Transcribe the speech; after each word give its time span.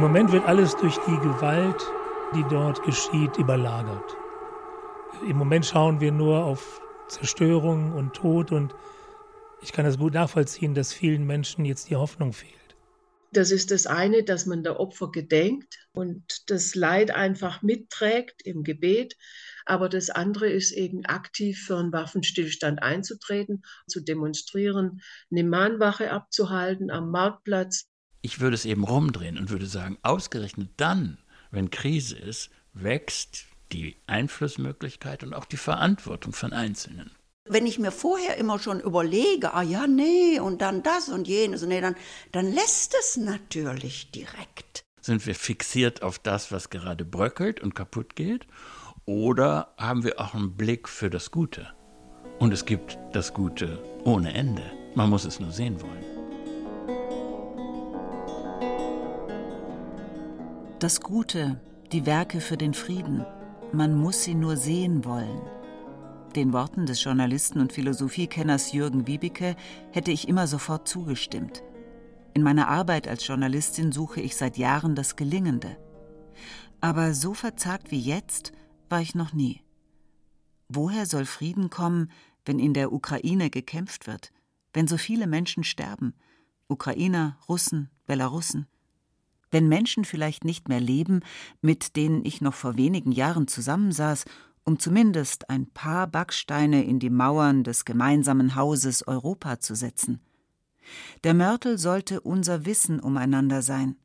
Im 0.00 0.06
Moment 0.06 0.32
wird 0.32 0.46
alles 0.46 0.74
durch 0.78 0.96
die 1.06 1.18
Gewalt, 1.18 1.76
die 2.34 2.42
dort 2.48 2.82
geschieht, 2.84 3.36
überlagert. 3.36 4.16
Im 5.28 5.36
Moment 5.36 5.66
schauen 5.66 6.00
wir 6.00 6.10
nur 6.10 6.42
auf 6.42 6.80
Zerstörung 7.06 7.92
und 7.92 8.14
Tod 8.14 8.50
und 8.50 8.74
ich 9.60 9.72
kann 9.74 9.84
das 9.84 9.98
gut 9.98 10.14
nachvollziehen, 10.14 10.72
dass 10.72 10.94
vielen 10.94 11.26
Menschen 11.26 11.66
jetzt 11.66 11.90
die 11.90 11.96
Hoffnung 11.96 12.32
fehlt. 12.32 12.54
Das 13.30 13.50
ist 13.50 13.70
das 13.70 13.86
eine, 13.86 14.24
dass 14.24 14.46
man 14.46 14.62
der 14.62 14.80
Opfer 14.80 15.10
gedenkt 15.10 15.76
und 15.92 16.48
das 16.50 16.74
Leid 16.74 17.10
einfach 17.10 17.60
mitträgt 17.60 18.40
im 18.46 18.64
Gebet. 18.64 19.18
Aber 19.66 19.90
das 19.90 20.08
andere 20.08 20.48
ist 20.48 20.72
eben 20.72 21.04
aktiv 21.04 21.62
für 21.66 21.76
einen 21.76 21.92
Waffenstillstand 21.92 22.82
einzutreten, 22.82 23.64
zu 23.86 24.00
demonstrieren, 24.00 25.02
eine 25.30 25.44
Mahnwache 25.44 26.10
abzuhalten 26.10 26.90
am 26.90 27.10
Marktplatz, 27.10 27.89
ich 28.22 28.40
würde 28.40 28.54
es 28.54 28.64
eben 28.64 28.84
rumdrehen 28.84 29.38
und 29.38 29.50
würde 29.50 29.66
sagen, 29.66 29.98
ausgerechnet 30.02 30.70
dann, 30.76 31.18
wenn 31.50 31.70
Krise 31.70 32.16
ist, 32.16 32.50
wächst 32.72 33.46
die 33.72 33.96
Einflussmöglichkeit 34.06 35.22
und 35.22 35.34
auch 35.34 35.44
die 35.44 35.56
Verantwortung 35.56 36.32
von 36.32 36.52
Einzelnen. 36.52 37.10
Wenn 37.48 37.66
ich 37.66 37.78
mir 37.78 37.90
vorher 37.90 38.36
immer 38.36 38.58
schon 38.58 38.80
überlege, 38.80 39.54
ah 39.54 39.62
ja, 39.62 39.86
nee, 39.86 40.38
und 40.38 40.60
dann 40.60 40.82
das 40.82 41.08
und 41.08 41.26
jenes, 41.26 41.62
nee, 41.62 41.80
dann, 41.80 41.96
dann 42.32 42.52
lässt 42.52 42.94
es 43.00 43.16
natürlich 43.16 44.10
direkt. 44.10 44.84
Sind 45.00 45.26
wir 45.26 45.34
fixiert 45.34 46.02
auf 46.02 46.18
das, 46.18 46.52
was 46.52 46.70
gerade 46.70 47.04
bröckelt 47.04 47.60
und 47.60 47.74
kaputt 47.74 48.14
geht? 48.14 48.46
Oder 49.06 49.74
haben 49.78 50.04
wir 50.04 50.20
auch 50.20 50.34
einen 50.34 50.56
Blick 50.56 50.88
für 50.88 51.10
das 51.10 51.30
Gute? 51.30 51.72
Und 52.38 52.52
es 52.52 52.66
gibt 52.66 52.98
das 53.12 53.32
Gute 53.34 53.82
ohne 54.04 54.32
Ende. 54.34 54.62
Man 54.94 55.10
muss 55.10 55.24
es 55.24 55.40
nur 55.40 55.50
sehen 55.50 55.80
wollen. 55.80 56.19
Das 60.80 61.02
Gute, 61.02 61.60
die 61.92 62.06
Werke 62.06 62.40
für 62.40 62.56
den 62.56 62.72
Frieden, 62.72 63.26
man 63.70 63.94
muss 63.94 64.22
sie 64.24 64.34
nur 64.34 64.56
sehen 64.56 65.04
wollen. 65.04 65.42
Den 66.34 66.54
Worten 66.54 66.86
des 66.86 67.04
Journalisten 67.04 67.60
und 67.60 67.74
Philosophiekenners 67.74 68.72
Jürgen 68.72 69.06
Wiebeke 69.06 69.56
hätte 69.92 70.10
ich 70.10 70.26
immer 70.26 70.46
sofort 70.46 70.88
zugestimmt. 70.88 71.62
In 72.32 72.42
meiner 72.42 72.68
Arbeit 72.68 73.08
als 73.08 73.26
Journalistin 73.26 73.92
suche 73.92 74.22
ich 74.22 74.38
seit 74.38 74.56
Jahren 74.56 74.94
das 74.94 75.16
Gelingende. 75.16 75.76
Aber 76.80 77.12
so 77.12 77.34
verzagt 77.34 77.90
wie 77.90 78.00
jetzt 78.00 78.52
war 78.88 79.02
ich 79.02 79.14
noch 79.14 79.34
nie. 79.34 79.60
Woher 80.70 81.04
soll 81.04 81.26
Frieden 81.26 81.68
kommen, 81.68 82.10
wenn 82.46 82.58
in 82.58 82.72
der 82.72 82.90
Ukraine 82.90 83.50
gekämpft 83.50 84.06
wird, 84.06 84.32
wenn 84.72 84.88
so 84.88 84.96
viele 84.96 85.26
Menschen 85.26 85.62
sterben? 85.62 86.14
Ukrainer, 86.68 87.36
Russen, 87.50 87.90
Belarussen 88.06 88.66
wenn 89.50 89.68
Menschen 89.68 90.04
vielleicht 90.04 90.44
nicht 90.44 90.68
mehr 90.68 90.80
leben, 90.80 91.20
mit 91.60 91.96
denen 91.96 92.24
ich 92.24 92.40
noch 92.40 92.54
vor 92.54 92.76
wenigen 92.76 93.12
Jahren 93.12 93.48
zusammensaß, 93.48 94.24
um 94.64 94.78
zumindest 94.78 95.50
ein 95.50 95.66
paar 95.66 96.06
Backsteine 96.06 96.84
in 96.84 96.98
die 96.98 97.10
Mauern 97.10 97.64
des 97.64 97.84
gemeinsamen 97.84 98.54
Hauses 98.54 99.06
Europa 99.06 99.58
zu 99.60 99.74
setzen. 99.74 100.20
Der 101.24 101.34
Mörtel 101.34 101.78
sollte 101.78 102.20
unser 102.20 102.64
Wissen 102.64 103.00
umeinander 103.00 103.62
sein. 103.62 103.96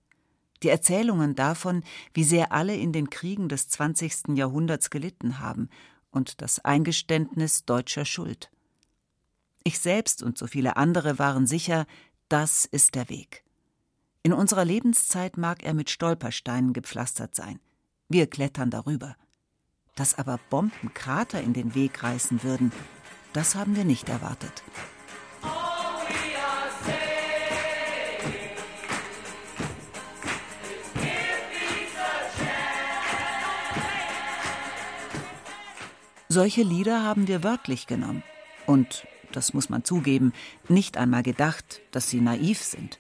Die 0.63 0.69
Erzählungen 0.69 1.35
davon, 1.35 1.83
wie 2.13 2.23
sehr 2.23 2.51
alle 2.51 2.75
in 2.75 2.91
den 2.91 3.09
Kriegen 3.09 3.49
des 3.49 3.67
20. 3.69 4.35
Jahrhunderts 4.35 4.89
gelitten 4.89 5.39
haben 5.39 5.69
und 6.11 6.41
das 6.41 6.63
Eingeständnis 6.63 7.65
deutscher 7.65 8.05
Schuld. 8.05 8.49
Ich 9.63 9.79
selbst 9.79 10.23
und 10.23 10.37
so 10.37 10.47
viele 10.47 10.77
andere 10.77 11.19
waren 11.19 11.47
sicher, 11.47 11.85
das 12.29 12.65
ist 12.65 12.95
der 12.95 13.09
Weg. 13.09 13.44
In 14.25 14.33
unserer 14.33 14.65
Lebenszeit 14.65 15.37
mag 15.37 15.61
er 15.61 15.75
mit 15.75 15.91
Stolpersteinen 15.91 16.73
gepflastert 16.73 17.35
sein. 17.35 17.59
Wir 18.09 18.25
klettern 18.25 18.71
darüber. 18.71 19.15
Dass 19.93 20.17
aber 20.17 20.39
Bombenkrater 20.49 21.41
in 21.41 21.53
den 21.53 21.75
Weg 21.75 22.01
reißen 22.01 22.41
würden, 22.41 22.71
das 23.33 23.53
haben 23.53 23.75
wir 23.75 23.85
nicht 23.85 24.09
erwartet. 24.09 24.63
Solche 36.29 36.63
Lieder 36.63 37.03
haben 37.03 37.27
wir 37.27 37.43
wörtlich 37.43 37.85
genommen. 37.85 38.23
Und, 38.65 39.05
das 39.33 39.53
muss 39.53 39.69
man 39.69 39.83
zugeben, 39.83 40.33
nicht 40.67 40.97
einmal 40.97 41.21
gedacht, 41.21 41.81
dass 41.91 42.09
sie 42.09 42.21
naiv 42.21 42.63
sind. 42.63 42.97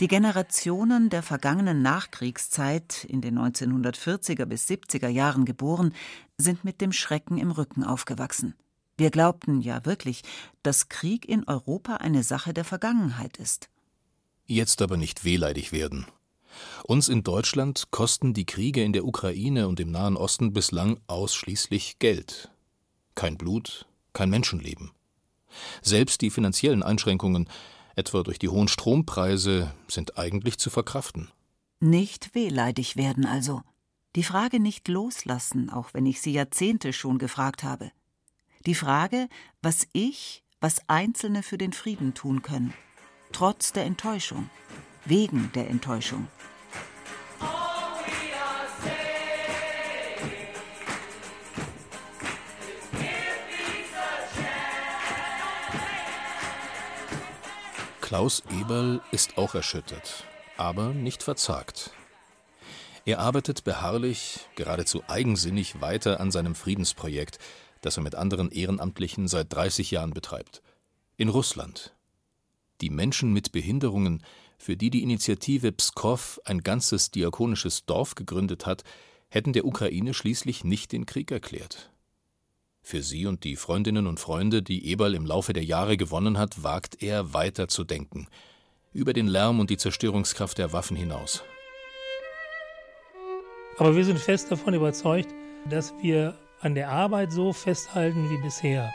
Die 0.00 0.08
Generationen 0.08 1.10
der 1.10 1.22
vergangenen 1.22 1.82
Nachkriegszeit, 1.82 3.04
in 3.04 3.20
den 3.20 3.38
1940er 3.38 4.44
bis 4.44 4.68
70er 4.68 5.08
Jahren 5.08 5.44
geboren, 5.44 5.94
sind 6.38 6.64
mit 6.64 6.80
dem 6.80 6.92
Schrecken 6.92 7.38
im 7.38 7.50
Rücken 7.50 7.84
aufgewachsen. 7.84 8.54
Wir 8.96 9.10
glaubten 9.10 9.60
ja 9.60 9.84
wirklich, 9.84 10.22
dass 10.62 10.88
Krieg 10.88 11.28
in 11.28 11.44
Europa 11.48 11.96
eine 11.96 12.22
Sache 12.22 12.54
der 12.54 12.64
Vergangenheit 12.64 13.36
ist. 13.38 13.68
Jetzt 14.46 14.82
aber 14.82 14.96
nicht 14.96 15.24
wehleidig 15.24 15.72
werden. 15.72 16.06
Uns 16.84 17.08
in 17.08 17.22
Deutschland 17.24 17.90
kosten 17.90 18.34
die 18.34 18.46
Kriege 18.46 18.84
in 18.84 18.92
der 18.92 19.04
Ukraine 19.04 19.66
und 19.66 19.80
im 19.80 19.90
Nahen 19.90 20.16
Osten 20.16 20.52
bislang 20.52 21.00
ausschließlich 21.08 21.98
Geld. 21.98 22.50
Kein 23.16 23.36
Blut, 23.36 23.86
kein 24.12 24.30
Menschenleben. 24.30 24.92
Selbst 25.82 26.20
die 26.20 26.30
finanziellen 26.30 26.82
Einschränkungen 26.82 27.48
etwa 27.96 28.22
durch 28.22 28.38
die 28.38 28.48
hohen 28.48 28.68
Strompreise, 28.68 29.72
sind 29.88 30.18
eigentlich 30.18 30.58
zu 30.58 30.70
verkraften. 30.70 31.30
Nicht 31.80 32.34
wehleidig 32.34 32.96
werden 32.96 33.26
also. 33.26 33.62
Die 34.16 34.22
Frage 34.22 34.60
nicht 34.60 34.88
loslassen, 34.88 35.70
auch 35.70 35.92
wenn 35.92 36.06
ich 36.06 36.20
sie 36.20 36.32
Jahrzehnte 36.32 36.92
schon 36.92 37.18
gefragt 37.18 37.64
habe. 37.64 37.90
Die 38.66 38.74
Frage, 38.74 39.28
was 39.60 39.86
ich, 39.92 40.44
was 40.60 40.88
Einzelne 40.88 41.42
für 41.42 41.58
den 41.58 41.72
Frieden 41.72 42.14
tun 42.14 42.42
können. 42.42 42.72
Trotz 43.32 43.72
der 43.72 43.84
Enttäuschung. 43.84 44.48
Wegen 45.04 45.50
der 45.54 45.68
Enttäuschung. 45.68 46.28
Klaus 58.14 58.44
Eberl 58.60 59.00
ist 59.10 59.38
auch 59.38 59.56
erschüttert, 59.56 60.22
aber 60.56 60.94
nicht 60.94 61.24
verzagt. 61.24 61.90
Er 63.04 63.18
arbeitet 63.18 63.64
beharrlich, 63.64 64.38
geradezu 64.54 65.02
eigensinnig 65.08 65.80
weiter 65.80 66.20
an 66.20 66.30
seinem 66.30 66.54
Friedensprojekt, 66.54 67.40
das 67.80 67.96
er 67.96 68.04
mit 68.04 68.14
anderen 68.14 68.52
Ehrenamtlichen 68.52 69.26
seit 69.26 69.52
30 69.52 69.90
Jahren 69.90 70.12
betreibt. 70.12 70.62
In 71.16 71.28
Russland. 71.28 71.92
Die 72.80 72.88
Menschen 72.88 73.32
mit 73.32 73.50
Behinderungen, 73.50 74.22
für 74.58 74.76
die 74.76 74.90
die 74.90 75.02
Initiative 75.02 75.72
Pskov 75.72 76.40
ein 76.44 76.60
ganzes 76.60 77.10
diakonisches 77.10 77.84
Dorf 77.84 78.14
gegründet 78.14 78.64
hat, 78.64 78.84
hätten 79.28 79.52
der 79.52 79.64
Ukraine 79.64 80.14
schließlich 80.14 80.62
nicht 80.62 80.92
den 80.92 81.04
Krieg 81.04 81.32
erklärt. 81.32 81.90
Für 82.86 83.02
sie 83.02 83.24
und 83.24 83.44
die 83.44 83.56
Freundinnen 83.56 84.06
und 84.06 84.20
Freunde, 84.20 84.62
die 84.62 84.90
Eberl 84.90 85.14
im 85.14 85.24
Laufe 85.24 85.54
der 85.54 85.64
Jahre 85.64 85.96
gewonnen 85.96 86.36
hat, 86.36 86.62
wagt 86.62 87.02
er 87.02 87.32
weiter 87.32 87.66
zu 87.66 87.82
denken. 87.82 88.26
Über 88.92 89.14
den 89.14 89.26
Lärm 89.26 89.58
und 89.58 89.70
die 89.70 89.78
Zerstörungskraft 89.78 90.58
der 90.58 90.74
Waffen 90.74 90.94
hinaus. 90.94 91.42
Aber 93.78 93.96
wir 93.96 94.04
sind 94.04 94.18
fest 94.18 94.52
davon 94.52 94.74
überzeugt, 94.74 95.34
dass 95.70 95.94
wir 96.02 96.38
an 96.60 96.74
der 96.74 96.90
Arbeit 96.90 97.32
so 97.32 97.54
festhalten 97.54 98.28
wie 98.28 98.42
bisher. 98.42 98.92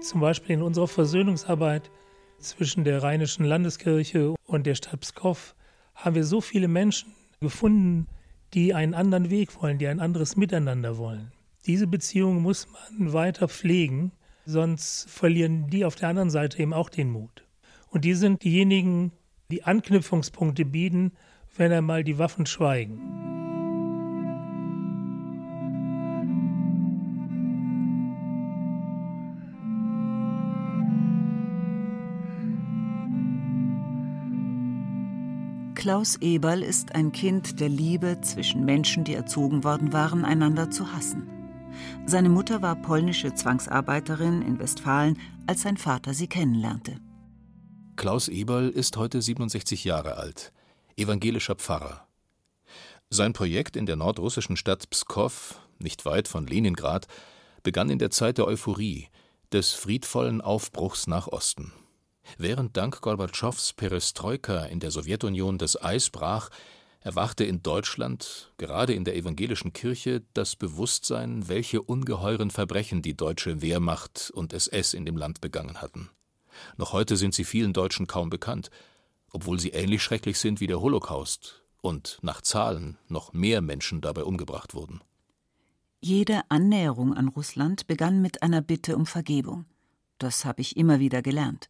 Zum 0.00 0.20
Beispiel 0.20 0.54
in 0.54 0.62
unserer 0.62 0.86
Versöhnungsarbeit 0.86 1.90
zwischen 2.38 2.84
der 2.84 3.02
Rheinischen 3.02 3.44
Landeskirche 3.44 4.36
und 4.46 4.64
der 4.64 4.76
Stadt 4.76 5.00
Pskov 5.00 5.56
haben 5.96 6.14
wir 6.14 6.24
so 6.24 6.40
viele 6.40 6.68
Menschen 6.68 7.12
gefunden, 7.40 8.06
die 8.54 8.74
einen 8.74 8.94
anderen 8.94 9.30
Weg 9.30 9.60
wollen, 9.62 9.78
die 9.78 9.88
ein 9.88 10.00
anderes 10.00 10.36
Miteinander 10.36 10.98
wollen. 10.98 11.32
Diese 11.66 11.86
Beziehung 11.86 12.42
muss 12.42 12.66
man 12.68 13.12
weiter 13.12 13.48
pflegen, 13.48 14.12
sonst 14.44 15.08
verlieren 15.08 15.70
die 15.70 15.84
auf 15.84 15.94
der 15.94 16.08
anderen 16.08 16.30
Seite 16.30 16.60
eben 16.60 16.74
auch 16.74 16.90
den 16.90 17.10
Mut. 17.10 17.44
Und 17.88 18.04
die 18.04 18.14
sind 18.14 18.42
diejenigen, 18.42 19.12
die 19.50 19.64
Anknüpfungspunkte 19.64 20.64
bieten, 20.64 21.12
wenn 21.56 21.72
einmal 21.72 22.04
die 22.04 22.18
Waffen 22.18 22.46
schweigen. 22.46 23.31
Klaus 35.82 36.14
Eberl 36.20 36.62
ist 36.62 36.94
ein 36.94 37.10
Kind 37.10 37.58
der 37.58 37.68
Liebe 37.68 38.20
zwischen 38.20 38.64
Menschen, 38.64 39.02
die 39.02 39.14
erzogen 39.14 39.64
worden 39.64 39.92
waren, 39.92 40.24
einander 40.24 40.70
zu 40.70 40.92
hassen. 40.92 41.26
Seine 42.06 42.28
Mutter 42.28 42.62
war 42.62 42.76
polnische 42.76 43.34
Zwangsarbeiterin 43.34 44.42
in 44.42 44.60
Westfalen, 44.60 45.18
als 45.48 45.62
sein 45.62 45.76
Vater 45.76 46.14
sie 46.14 46.28
kennenlernte. 46.28 47.00
Klaus 47.96 48.28
Eberl 48.28 48.68
ist 48.68 48.96
heute 48.96 49.20
67 49.20 49.82
Jahre 49.82 50.18
alt, 50.18 50.52
evangelischer 50.96 51.56
Pfarrer. 51.56 52.06
Sein 53.10 53.32
Projekt 53.32 53.76
in 53.76 53.84
der 53.84 53.96
nordrussischen 53.96 54.56
Stadt 54.56 54.88
Pskow, 54.88 55.60
nicht 55.80 56.04
weit 56.04 56.28
von 56.28 56.46
Leningrad, 56.46 57.08
begann 57.64 57.90
in 57.90 57.98
der 57.98 58.12
Zeit 58.12 58.38
der 58.38 58.46
Euphorie, 58.46 59.08
des 59.50 59.72
friedvollen 59.72 60.42
Aufbruchs 60.42 61.08
nach 61.08 61.26
Osten. 61.26 61.72
Während 62.38 62.76
dank 62.76 63.00
Gorbatschows 63.00 63.72
Perestroika 63.74 64.64
in 64.64 64.80
der 64.80 64.90
Sowjetunion 64.90 65.58
das 65.58 65.80
Eis 65.82 66.10
brach, 66.10 66.50
erwachte 67.00 67.44
in 67.44 67.62
Deutschland, 67.62 68.52
gerade 68.58 68.94
in 68.94 69.04
der 69.04 69.16
evangelischen 69.16 69.72
Kirche, 69.72 70.22
das 70.34 70.56
Bewusstsein, 70.56 71.48
welche 71.48 71.82
ungeheuren 71.82 72.50
Verbrechen 72.50 73.02
die 73.02 73.16
deutsche 73.16 73.60
Wehrmacht 73.60 74.30
und 74.34 74.52
SS 74.52 74.94
in 74.94 75.04
dem 75.04 75.16
Land 75.16 75.40
begangen 75.40 75.82
hatten. 75.82 76.10
Noch 76.76 76.92
heute 76.92 77.16
sind 77.16 77.34
sie 77.34 77.44
vielen 77.44 77.72
Deutschen 77.72 78.06
kaum 78.06 78.30
bekannt, 78.30 78.70
obwohl 79.30 79.58
sie 79.58 79.70
ähnlich 79.70 80.02
schrecklich 80.02 80.38
sind 80.38 80.60
wie 80.60 80.66
der 80.66 80.80
Holocaust 80.80 81.62
und 81.80 82.18
nach 82.22 82.40
Zahlen 82.42 82.98
noch 83.08 83.32
mehr 83.32 83.60
Menschen 83.60 84.00
dabei 84.00 84.24
umgebracht 84.24 84.74
wurden. 84.74 85.00
Jede 86.00 86.42
Annäherung 86.48 87.14
an 87.14 87.28
Russland 87.28 87.86
begann 87.86 88.22
mit 88.22 88.42
einer 88.42 88.60
Bitte 88.60 88.96
um 88.96 89.06
Vergebung. 89.06 89.66
Das 90.18 90.44
habe 90.44 90.60
ich 90.60 90.76
immer 90.76 91.00
wieder 91.00 91.22
gelernt. 91.22 91.68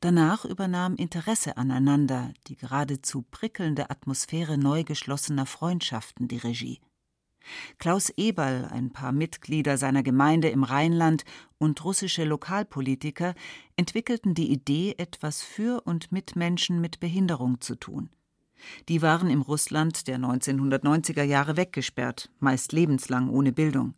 Danach 0.00 0.44
übernahm 0.44 0.96
Interesse 0.96 1.56
aneinander, 1.56 2.32
die 2.46 2.56
geradezu 2.56 3.24
prickelnde 3.30 3.90
Atmosphäre 3.90 4.58
neu 4.58 4.84
geschlossener 4.84 5.46
Freundschaften 5.46 6.28
die 6.28 6.38
Regie. 6.38 6.80
Klaus 7.78 8.10
Eberl, 8.16 8.66
ein 8.66 8.90
paar 8.90 9.12
Mitglieder 9.12 9.78
seiner 9.78 10.02
Gemeinde 10.02 10.48
im 10.48 10.64
Rheinland 10.64 11.24
und 11.58 11.82
russische 11.84 12.24
Lokalpolitiker 12.24 13.34
entwickelten 13.76 14.34
die 14.34 14.50
Idee, 14.50 14.94
etwas 14.98 15.42
für 15.42 15.82
und 15.82 16.12
mit 16.12 16.36
Menschen 16.36 16.80
mit 16.80 17.00
Behinderung 17.00 17.60
zu 17.60 17.76
tun. 17.76 18.10
Die 18.88 19.02
waren 19.02 19.30
im 19.30 19.42
Russland 19.42 20.08
der 20.08 20.18
1990er 20.18 21.22
Jahre 21.22 21.56
weggesperrt, 21.56 22.30
meist 22.40 22.72
lebenslang 22.72 23.30
ohne 23.30 23.52
Bildung. 23.52 23.94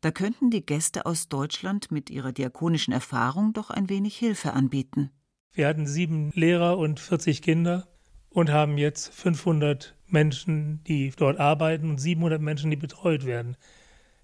Da 0.00 0.10
könnten 0.10 0.50
die 0.50 0.64
Gäste 0.64 1.06
aus 1.06 1.28
Deutschland 1.28 1.90
mit 1.90 2.10
ihrer 2.10 2.32
diakonischen 2.32 2.92
Erfahrung 2.92 3.52
doch 3.52 3.70
ein 3.70 3.88
wenig 3.88 4.16
Hilfe 4.16 4.52
anbieten. 4.52 5.10
Wir 5.52 5.66
hatten 5.66 5.86
sieben 5.86 6.30
Lehrer 6.34 6.78
und 6.78 7.00
40 7.00 7.42
Kinder 7.42 7.88
und 8.30 8.50
haben 8.50 8.78
jetzt 8.78 9.12
500 9.12 9.96
Menschen, 10.06 10.82
die 10.84 11.12
dort 11.16 11.38
arbeiten 11.38 11.90
und 11.90 11.98
700 11.98 12.40
Menschen, 12.40 12.70
die 12.70 12.76
betreut 12.76 13.24
werden. 13.24 13.56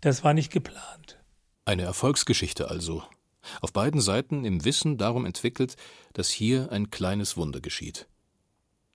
Das 0.00 0.24
war 0.24 0.34
nicht 0.34 0.52
geplant. 0.52 1.18
Eine 1.64 1.82
Erfolgsgeschichte 1.82 2.70
also. 2.70 3.02
Auf 3.60 3.72
beiden 3.72 4.00
Seiten 4.00 4.44
im 4.44 4.64
Wissen 4.64 4.98
darum 4.98 5.24
entwickelt, 5.24 5.76
dass 6.12 6.30
hier 6.30 6.70
ein 6.72 6.90
kleines 6.90 7.36
Wunder 7.36 7.60
geschieht. 7.60 8.08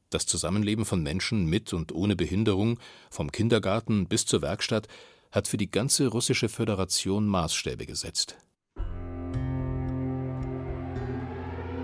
Das 0.10 0.26
Zusammenleben 0.26 0.84
von 0.84 1.02
Menschen 1.02 1.46
mit 1.46 1.72
und 1.74 1.94
ohne 1.94 2.18
Behinderung, 2.18 2.80
vom 3.10 3.32
Kindergarten 3.32 4.08
bis 4.08 4.26
zur 4.26 4.42
Werkstatt, 4.42 4.90
hat 5.32 5.48
für 5.48 5.58
die 5.58 5.72
ganze 5.72 6.08
russische 6.08 6.50
Föderation 6.50 7.26
Maßstäbe 7.28 7.86
gesetzt. 7.86 8.38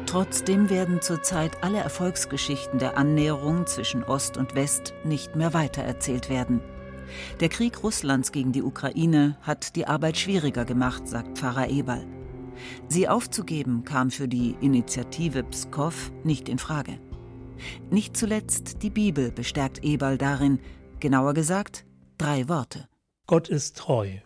Trotzdem 0.06 0.70
werden 0.70 1.02
zurzeit 1.02 1.64
alle 1.64 1.80
Erfolgsgeschichten 1.80 2.80
der 2.80 2.98
Annäherung 2.98 3.68
zwischen 3.68 4.04
Ost 4.04 4.38
und 4.38 4.56
West 4.56 4.94
nicht 5.04 5.36
mehr 5.36 5.54
weitererzählt 5.54 6.30
werden. 6.30 6.62
Der 7.40 7.50
Krieg 7.50 7.84
Russlands 7.84 8.32
gegen 8.32 8.52
die 8.52 8.64
Ukraine 8.64 9.38
hat 9.42 9.76
die 9.76 9.86
Arbeit 9.86 10.18
schwieriger 10.18 10.66
gemacht, 10.66 11.08
sagt 11.08 11.38
Pfarrer 11.38 11.70
Eberl. 11.70 12.06
Sie 12.88 13.08
aufzugeben 13.08 13.84
kam 13.84 14.10
für 14.10 14.28
die 14.28 14.56
Initiative 14.62 15.44
Pskov 15.44 16.12
nicht 16.24 16.50
in 16.50 16.58
Frage. 16.58 17.00
Nicht 17.92 18.16
zuletzt 18.16 18.84
die 18.84 18.90
Bibel 18.90 19.32
bestärkt 19.32 19.84
Eberl 19.84 20.18
darin, 20.18 20.60
genauer 21.00 21.34
gesagt 21.34 21.86
drei 22.18 22.48
Worte. 22.48 22.88
Gott 23.29 23.50
ist 23.50 23.75
treu. 23.75 24.19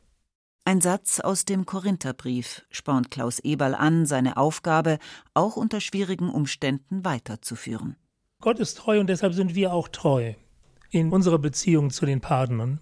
Ein 0.63 0.79
Satz 0.79 1.19
aus 1.19 1.43
dem 1.45 1.65
Korintherbrief 1.65 2.63
spornt 2.69 3.09
Klaus 3.09 3.39
Eberl 3.39 3.73
an, 3.73 4.05
seine 4.05 4.37
Aufgabe 4.37 4.99
auch 5.33 5.55
unter 5.55 5.81
schwierigen 5.81 6.29
Umständen 6.29 7.03
weiterzuführen. 7.03 7.95
Gott 8.41 8.59
ist 8.59 8.77
treu 8.77 8.99
und 8.99 9.07
deshalb 9.07 9.33
sind 9.33 9.55
wir 9.55 9.73
auch 9.73 9.87
treu 9.87 10.35
in 10.91 11.11
unserer 11.11 11.39
Beziehung 11.39 11.89
zu 11.89 12.05
den 12.05 12.21
Partnern. 12.21 12.79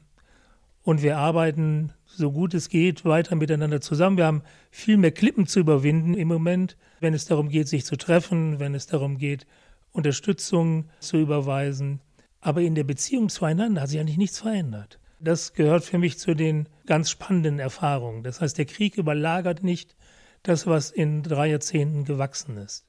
Und 0.81 1.01
wir 1.01 1.17
arbeiten 1.17 1.93
so 2.05 2.33
gut 2.33 2.53
es 2.53 2.67
geht 2.67 3.05
weiter 3.05 3.37
miteinander 3.37 3.79
zusammen. 3.79 4.17
Wir 4.17 4.25
haben 4.25 4.43
viel 4.71 4.97
mehr 4.97 5.11
Klippen 5.11 5.47
zu 5.47 5.61
überwinden 5.61 6.15
im 6.15 6.27
Moment, 6.27 6.75
wenn 6.99 7.13
es 7.13 7.25
darum 7.25 7.47
geht, 7.47 7.69
sich 7.69 7.85
zu 7.85 7.95
treffen, 7.95 8.59
wenn 8.59 8.75
es 8.75 8.87
darum 8.87 9.19
geht, 9.19 9.47
Unterstützung 9.91 10.89
zu 10.99 11.15
überweisen. 11.15 12.01
Aber 12.41 12.61
in 12.61 12.75
der 12.75 12.83
Beziehung 12.83 13.29
zueinander 13.29 13.83
hat 13.83 13.89
sich 13.89 14.01
eigentlich 14.01 14.17
nichts 14.17 14.39
verändert. 14.39 14.99
Das 15.19 15.53
gehört 15.53 15.83
für 15.83 15.97
mich 15.97 16.17
zu 16.17 16.33
den 16.33 16.69
ganz 16.85 17.09
spannenden 17.09 17.59
Erfahrungen. 17.59 18.23
Das 18.23 18.39
heißt, 18.39 18.57
der 18.57 18.65
Krieg 18.65 18.97
überlagert 18.97 19.63
nicht 19.63 19.95
das, 20.43 20.65
was 20.65 20.91
in 20.91 21.23
drei 21.23 21.47
Jahrzehnten 21.47 22.05
gewachsen 22.05 22.57
ist. 22.57 22.85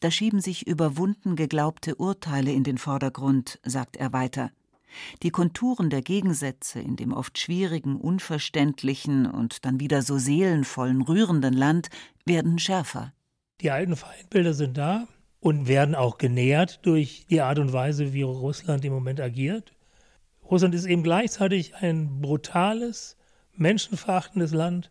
Da 0.00 0.10
schieben 0.10 0.40
sich 0.40 0.66
überwunden 0.66 1.36
geglaubte 1.36 1.94
Urteile 1.94 2.52
in 2.52 2.64
den 2.64 2.78
Vordergrund, 2.78 3.58
sagt 3.64 3.96
er 3.96 4.12
weiter. 4.12 4.50
Die 5.22 5.30
Konturen 5.30 5.88
der 5.88 6.02
Gegensätze 6.02 6.80
in 6.80 6.96
dem 6.96 7.12
oft 7.12 7.38
schwierigen, 7.38 7.96
unverständlichen 7.96 9.26
und 9.26 9.64
dann 9.64 9.78
wieder 9.78 10.02
so 10.02 10.18
seelenvollen, 10.18 11.02
rührenden 11.02 11.54
Land 11.54 11.88
werden 12.26 12.58
schärfer. 12.58 13.12
Die 13.60 13.70
alten 13.70 13.96
Feindbilder 13.96 14.54
sind 14.54 14.76
da 14.76 15.06
und 15.38 15.68
werden 15.68 15.94
auch 15.94 16.18
genährt 16.18 16.80
durch 16.82 17.26
die 17.30 17.40
Art 17.40 17.58
und 17.58 17.72
Weise, 17.72 18.12
wie 18.12 18.22
Russland 18.22 18.84
im 18.84 18.92
Moment 18.92 19.20
agiert. 19.20 19.72
Russland 20.50 20.74
ist 20.74 20.86
eben 20.86 21.02
gleichzeitig 21.02 21.76
ein 21.76 22.20
brutales, 22.20 23.16
menschenverachtendes 23.56 24.52
Land 24.52 24.90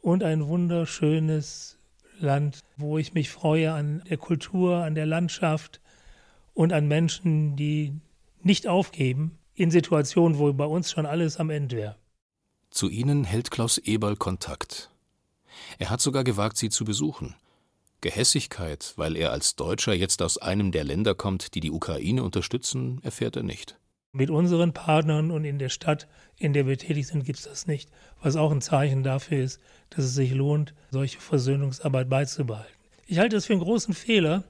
und 0.00 0.22
ein 0.22 0.46
wunderschönes 0.46 1.78
Land, 2.18 2.60
wo 2.76 2.98
ich 2.98 3.14
mich 3.14 3.30
freue 3.30 3.72
an 3.72 4.02
der 4.10 4.18
Kultur, 4.18 4.76
an 4.84 4.94
der 4.94 5.06
Landschaft 5.06 5.80
und 6.52 6.72
an 6.72 6.86
Menschen, 6.86 7.56
die 7.56 7.94
nicht 8.42 8.66
aufgeben 8.66 9.38
in 9.54 9.70
Situationen, 9.70 10.38
wo 10.38 10.52
bei 10.52 10.66
uns 10.66 10.90
schon 10.90 11.06
alles 11.06 11.38
am 11.38 11.50
Ende 11.50 11.76
wäre. 11.76 11.96
Zu 12.70 12.88
ihnen 12.88 13.24
hält 13.24 13.50
Klaus 13.50 13.78
Eberl 13.78 14.16
Kontakt. 14.16 14.90
Er 15.78 15.90
hat 15.90 16.00
sogar 16.00 16.24
gewagt, 16.24 16.56
sie 16.56 16.68
zu 16.68 16.84
besuchen. 16.84 17.34
Gehässigkeit, 18.00 18.94
weil 18.96 19.16
er 19.16 19.32
als 19.32 19.56
Deutscher 19.56 19.92
jetzt 19.92 20.22
aus 20.22 20.38
einem 20.38 20.72
der 20.72 20.84
Länder 20.84 21.14
kommt, 21.14 21.54
die 21.54 21.60
die 21.60 21.70
Ukraine 21.70 22.22
unterstützen, 22.22 23.00
erfährt 23.02 23.36
er 23.36 23.42
nicht. 23.42 23.78
Mit 24.12 24.28
unseren 24.28 24.72
Partnern 24.72 25.30
und 25.30 25.44
in 25.44 25.60
der 25.60 25.68
Stadt, 25.68 26.08
in 26.36 26.52
der 26.52 26.66
wir 26.66 26.76
tätig 26.76 27.06
sind, 27.06 27.24
gibt 27.24 27.38
es 27.38 27.44
das 27.44 27.68
nicht. 27.68 27.90
Was 28.20 28.34
auch 28.34 28.50
ein 28.50 28.60
Zeichen 28.60 29.04
dafür 29.04 29.38
ist, 29.38 29.60
dass 29.90 30.04
es 30.04 30.14
sich 30.14 30.34
lohnt, 30.34 30.74
solche 30.90 31.20
Versöhnungsarbeit 31.20 32.08
beizubehalten. 32.08 32.74
Ich 33.06 33.18
halte 33.18 33.36
es 33.36 33.46
für 33.46 33.52
einen 33.52 33.62
großen 33.62 33.94
Fehler, 33.94 34.42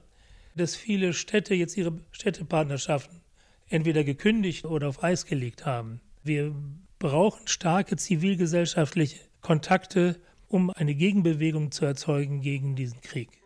dass 0.55 0.75
viele 0.75 1.13
Städte 1.13 1.53
jetzt 1.53 1.77
ihre 1.77 1.93
Städtepartnerschaften 2.11 3.21
entweder 3.69 4.03
gekündigt 4.03 4.65
oder 4.65 4.89
auf 4.89 5.03
Eis 5.03 5.27
gelegt 5.27 5.63
haben. 5.63 6.01
Wir 6.23 6.55
brauchen 6.97 7.47
starke 7.47 7.95
zivilgesellschaftliche 7.97 9.19
Kontakte, 9.41 10.19
um 10.47 10.71
eine 10.71 10.95
Gegenbewegung 10.95 11.71
zu 11.71 11.85
erzeugen 11.85 12.41
gegen 12.41 12.75
diesen 12.75 12.99
Krieg. 13.01 13.40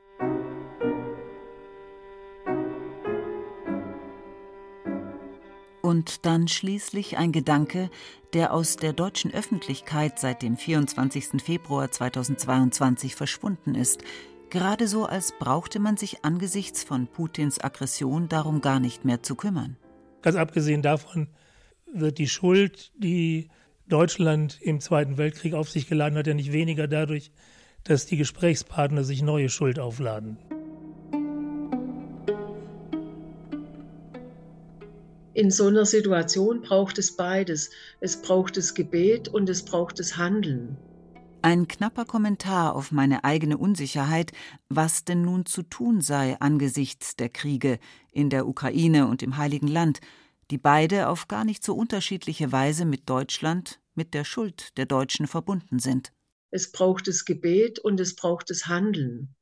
Und 5.85 6.25
dann 6.25 6.47
schließlich 6.47 7.19
ein 7.19 7.31
Gedanke, 7.31 7.91
der 8.33 8.55
aus 8.55 8.75
der 8.75 8.91
deutschen 8.91 9.31
Öffentlichkeit 9.31 10.17
seit 10.17 10.41
dem 10.41 10.57
24. 10.57 11.39
Februar 11.43 11.91
2022 11.91 13.13
verschwunden 13.13 13.75
ist, 13.75 14.03
gerade 14.49 14.87
so 14.87 15.05
als 15.05 15.33
brauchte 15.37 15.77
man 15.79 15.95
sich 15.95 16.25
angesichts 16.25 16.83
von 16.83 17.05
Putins 17.05 17.63
Aggression 17.63 18.27
darum 18.29 18.61
gar 18.61 18.79
nicht 18.79 19.05
mehr 19.05 19.21
zu 19.21 19.35
kümmern. 19.35 19.77
Ganz 20.23 20.37
abgesehen 20.37 20.81
davon 20.81 21.27
wird 21.93 22.17
die 22.17 22.29
Schuld, 22.29 22.91
die 22.97 23.49
Deutschland 23.87 24.57
im 24.63 24.79
Zweiten 24.79 25.19
Weltkrieg 25.19 25.53
auf 25.53 25.69
sich 25.69 25.87
geladen 25.87 26.17
hat, 26.17 26.25
ja 26.25 26.33
nicht 26.33 26.51
weniger 26.51 26.87
dadurch, 26.87 27.31
dass 27.83 28.07
die 28.07 28.17
Gesprächspartner 28.17 29.03
sich 29.03 29.21
neue 29.21 29.49
Schuld 29.49 29.77
aufladen. 29.77 30.39
In 35.35 35.51
so 35.51 35.67
einer 35.67 35.85
Situation 35.85 36.61
braucht 36.61 36.97
es 36.97 37.17
beides. 37.17 37.69
Es 37.99 38.21
braucht 38.21 38.55
das 38.55 38.73
Gebet 38.73 39.27
und 39.27 39.49
es 39.49 39.65
braucht 39.65 39.99
das 39.99 40.15
Handeln. 40.15 40.77
Ein 41.41 41.67
knapper 41.67 42.05
Kommentar 42.05 42.73
auf 42.73 42.93
meine 42.93 43.25
eigene 43.25 43.57
Unsicherheit, 43.57 44.31
was 44.69 45.03
denn 45.03 45.23
nun 45.23 45.45
zu 45.45 45.61
tun 45.63 45.99
sei 45.99 46.39
angesichts 46.39 47.17
der 47.17 47.27
Kriege 47.27 47.79
in 48.13 48.29
der 48.29 48.47
Ukraine 48.47 49.07
und 49.07 49.21
im 49.23 49.35
Heiligen 49.35 49.67
Land, 49.67 49.99
die 50.51 50.57
beide 50.57 51.09
auf 51.09 51.27
gar 51.27 51.43
nicht 51.43 51.65
so 51.65 51.75
unterschiedliche 51.75 52.53
Weise 52.53 52.85
mit 52.85 53.09
Deutschland, 53.09 53.81
mit 53.93 54.13
der 54.13 54.23
Schuld 54.23 54.77
der 54.77 54.85
Deutschen 54.85 55.27
verbunden 55.27 55.79
sind. 55.79 56.13
Es 56.49 56.71
braucht 56.71 57.09
das 57.09 57.25
Gebet 57.25 57.77
und 57.79 57.99
es 57.99 58.15
braucht 58.15 58.49
das 58.49 58.67
Handeln. 58.67 59.34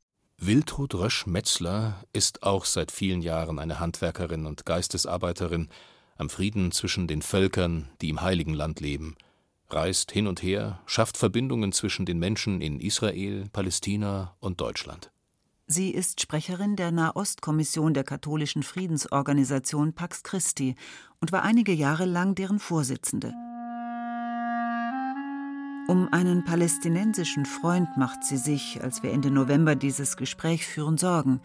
Wiltrud 0.45 0.95
Rösch-Metzler 0.95 2.03
ist 2.13 2.43
auch 2.43 2.65
seit 2.65 2.91
vielen 2.91 3.21
Jahren 3.21 3.59
eine 3.59 3.79
Handwerkerin 3.79 4.45
und 4.45 4.65
Geistesarbeiterin 4.65 5.69
am 6.17 6.29
Frieden 6.29 6.71
zwischen 6.71 7.07
den 7.07 7.21
Völkern, 7.21 7.89
die 8.01 8.09
im 8.09 8.21
Heiligen 8.21 8.53
Land 8.53 8.79
leben– 8.79 9.15
reist 9.73 10.12
hin 10.12 10.27
und 10.27 10.41
her, 10.41 10.79
schafft 10.85 11.17
Verbindungen 11.17 11.71
zwischen 11.71 12.05
den 12.05 12.19
Menschen 12.19 12.62
in 12.62 12.79
Israel, 12.79 13.45
Palästina 13.51 14.35
und 14.39 14.62
Deutschland. 14.62 15.12
Sie 15.65 15.91
ist 15.91 16.21
Sprecherin 16.21 16.75
der 16.75 16.91
Nahostkommission 16.91 17.93
der 17.93 18.03
katholischen 18.03 18.63
Friedensorganisation 18.63 19.93
Pax 19.93 20.23
Christi 20.23 20.75
und 21.19 21.31
war 21.31 21.43
einige 21.43 21.71
Jahre 21.71 22.05
lang 22.05 22.35
deren 22.35 22.59
Vorsitzende. 22.59 23.33
Um 25.85 26.07
einen 26.13 26.45
palästinensischen 26.45 27.45
Freund 27.45 27.89
macht 27.97 28.23
sie 28.23 28.37
sich, 28.37 28.81
als 28.81 29.03
wir 29.03 29.11
Ende 29.11 29.29
November 29.29 29.75
dieses 29.75 30.15
Gespräch 30.15 30.65
führen, 30.65 30.97
Sorgen. 30.97 31.41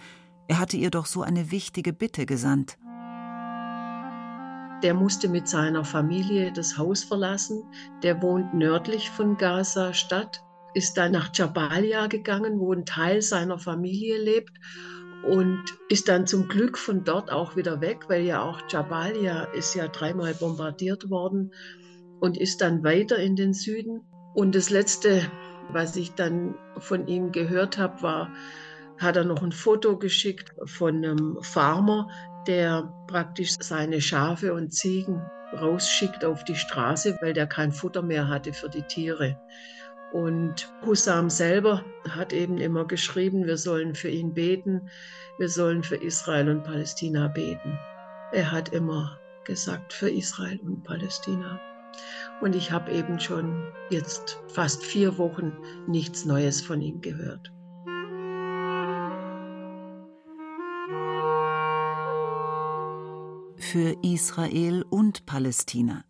Er 0.47 0.61
hatte 0.61 0.77
ihr 0.77 0.91
doch 0.91 1.07
so 1.07 1.23
eine 1.23 1.51
wichtige 1.51 1.93
Bitte 1.93 2.25
gesandt. 2.25 2.79
Der 4.85 4.95
musste 4.95 5.29
mit 5.29 5.49
seiner 5.49 5.85
Familie 5.85 6.53
das 6.53 6.79
Haus 6.79 7.03
verlassen. 7.03 7.65
Der 8.05 8.23
wohnt 8.23 8.55
nördlich 8.55 9.11
von 9.11 9.37
Gaza 9.37 9.93
Stadt, 9.93 10.45
ist 10.73 10.97
dann 10.97 11.11
nach 11.11 11.31
Jabalia 11.35 12.07
gegangen, 12.07 12.61
wo 12.61 12.73
ein 12.73 12.87
Teil 12.87 13.23
seiner 13.23 13.59
Familie 13.59 14.23
lebt 14.23 14.57
und 15.29 15.65
ist 15.89 16.09
dann 16.09 16.29
zum 16.29 16.47
Glück 16.47 16.79
von 16.79 17.03
dort 17.03 17.33
auch 17.33 17.57
wieder 17.57 17.81
weg, 17.81 18.05
weil 18.09 18.23
ja 18.23 18.41
auch 18.41 18.63
Jabalia 18.69 19.45
ist 19.55 19.75
ja 19.75 19.89
dreimal 19.89 20.33
bombardiert 20.35 21.11
worden 21.11 21.53
und 22.21 22.37
ist 22.37 22.61
dann 22.61 22.85
weiter 22.85 23.17
in 23.19 23.35
den 23.35 23.53
Süden. 23.53 24.03
Und 24.39 24.55
das 24.55 24.71
letzte, 24.71 25.29
was 25.69 25.97
ich 25.97 26.15
dann 26.15 26.55
von 26.77 27.09
ihm 27.09 27.33
gehört 27.33 27.77
habe, 27.77 28.01
war, 28.03 28.31
hat 28.97 29.17
er 29.17 29.25
noch 29.25 29.43
ein 29.43 29.51
Foto 29.51 29.99
geschickt 29.99 30.55
von 30.65 31.05
einem 31.05 31.43
Farmer, 31.43 32.09
der 32.47 32.89
praktisch 33.09 33.57
seine 33.59 34.01
Schafe 34.01 34.55
und 34.55 34.73
Ziegen 34.73 35.21
rausschickt 35.61 36.25
auf 36.25 36.45
die 36.45 36.55
Straße, 36.55 37.19
weil 37.21 37.33
der 37.33 37.49
kein 37.49 37.73
Futter 37.73 38.01
mehr 38.01 38.29
hatte 38.29 38.53
für 38.53 38.69
die 38.69 38.83
Tiere. 38.83 39.37
Und 40.13 40.73
Husam 40.87 41.31
selber 41.31 41.85
hat 42.09 42.33
eben 42.33 42.59
immer 42.59 42.87
geschrieben, 42.87 43.45
wir 43.45 43.57
sollen 43.57 43.97
für 43.97 44.09
ihn 44.09 44.35
beten, 44.35 44.89
wir 45.39 45.49
sollen 45.49 45.83
für 45.83 45.97
Israel 45.97 46.49
und 46.49 46.63
Palästina 46.63 47.27
beten. 47.27 47.77
Er 48.31 48.53
hat 48.53 48.69
immer 48.69 49.19
gesagt, 49.43 49.93
für 49.93 50.09
Israel 50.09 50.61
und 50.61 50.85
Palästina. 50.85 51.61
Und 52.41 52.55
ich 52.55 52.71
habe 52.71 52.93
eben 52.93 53.19
schon 53.19 53.65
jetzt 53.91 54.39
fast 54.49 54.85
vier 54.85 55.19
Wochen 55.19 55.53
nichts 55.87 56.25
Neues 56.25 56.61
von 56.61 56.81
ihm 56.81 57.01
gehört. 57.01 57.53
für 63.71 63.99
Israel 64.03 64.83
und 64.89 65.27
Palästina. 65.27 66.03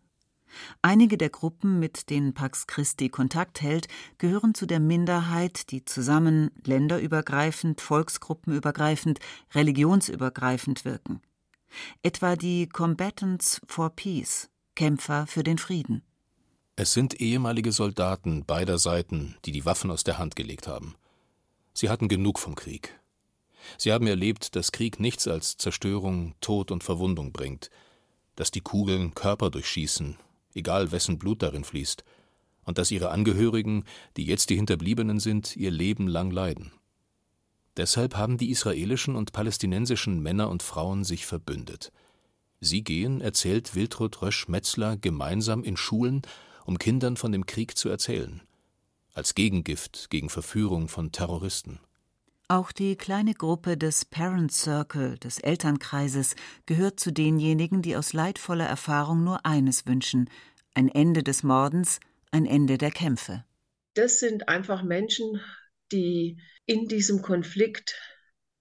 Einige 0.81 1.17
der 1.17 1.29
Gruppen, 1.29 1.77
mit 1.77 2.09
denen 2.09 2.33
Pax 2.33 2.67
Christi 2.67 3.09
Kontakt 3.09 3.61
hält, 3.61 3.89
gehören 4.17 4.53
zu 4.53 4.65
der 4.65 4.79
Minderheit, 4.79 5.69
die 5.71 5.83
zusammen 5.83 6.51
länderübergreifend, 6.65 7.81
volksgruppenübergreifend, 7.81 9.19
religionsübergreifend 9.53 10.85
wirken. 10.85 11.21
Etwa 12.01 12.37
die 12.37 12.69
Combatants 12.69 13.59
for 13.67 13.89
Peace, 13.89 14.49
Kämpfer 14.75 15.27
für 15.27 15.43
den 15.43 15.57
Frieden. 15.57 16.01
Es 16.81 16.93
sind 16.93 17.19
ehemalige 17.19 17.73
Soldaten 17.73 18.45
beider 18.45 18.77
Seiten, 18.77 19.35
die 19.43 19.51
die 19.51 19.65
Waffen 19.65 19.91
aus 19.91 20.05
der 20.05 20.17
Hand 20.17 20.37
gelegt 20.37 20.65
haben. 20.65 20.95
Sie 21.73 21.89
hatten 21.89 22.07
genug 22.07 22.39
vom 22.39 22.55
Krieg. 22.55 22.97
Sie 23.77 23.91
haben 23.91 24.07
erlebt, 24.07 24.55
dass 24.55 24.71
Krieg 24.71 24.97
nichts 24.97 25.27
als 25.27 25.57
Zerstörung, 25.57 26.35
Tod 26.39 26.71
und 26.71 26.85
Verwundung 26.85 27.33
bringt, 27.33 27.69
dass 28.37 28.49
die 28.49 28.61
Kugeln 28.61 29.13
Körper 29.13 29.51
durchschießen, 29.51 30.15
egal 30.53 30.93
wessen 30.93 31.19
Blut 31.19 31.43
darin 31.43 31.65
fließt, 31.65 32.05
und 32.63 32.77
dass 32.77 32.91
ihre 32.91 33.09
Angehörigen, 33.09 33.83
die 34.15 34.23
jetzt 34.23 34.49
die 34.49 34.55
Hinterbliebenen 34.55 35.19
sind, 35.19 35.57
ihr 35.57 35.71
Leben 35.71 36.07
lang 36.07 36.31
leiden. 36.31 36.71
Deshalb 37.75 38.15
haben 38.15 38.37
die 38.37 38.51
israelischen 38.51 39.17
und 39.17 39.33
palästinensischen 39.33 40.21
Männer 40.21 40.49
und 40.49 40.63
Frauen 40.63 41.03
sich 41.03 41.25
verbündet. 41.25 41.91
Sie 42.61 42.85
gehen, 42.85 43.19
erzählt 43.19 43.75
Wiltrud 43.75 44.21
Rösch-Metzler, 44.21 44.95
gemeinsam 44.95 45.65
in 45.65 45.75
Schulen, 45.75 46.21
um 46.69 46.77
Kindern 46.77 47.17
von 47.17 47.31
dem 47.31 47.47
Krieg 47.47 47.75
zu 47.75 47.89
erzählen. 47.89 48.41
Als 49.15 49.33
Gegengift 49.33 50.11
gegen 50.11 50.29
Verführung 50.29 50.87
von 50.87 51.11
Terroristen. 51.11 51.79
Auch 52.47 52.71
die 52.71 52.95
kleine 52.95 53.33
Gruppe 53.33 53.75
des 53.75 54.05
Parent 54.05 54.51
Circle, 54.51 55.17
des 55.17 55.39
Elternkreises, 55.39 56.35
gehört 56.67 56.99
zu 56.99 57.11
denjenigen, 57.11 57.81
die 57.81 57.95
aus 57.95 58.13
leidvoller 58.13 58.67
Erfahrung 58.67 59.23
nur 59.23 59.47
eines 59.47 59.87
wünschen: 59.87 60.29
ein 60.75 60.89
Ende 60.89 61.23
des 61.23 61.41
Mordens, 61.41 61.99
ein 62.29 62.45
Ende 62.45 62.77
der 62.77 62.91
Kämpfe. 62.91 63.43
Das 63.95 64.19
sind 64.19 64.47
einfach 64.47 64.83
Menschen, 64.83 65.41
die 65.91 66.39
in 66.67 66.87
diesem 66.87 67.23
Konflikt 67.23 67.99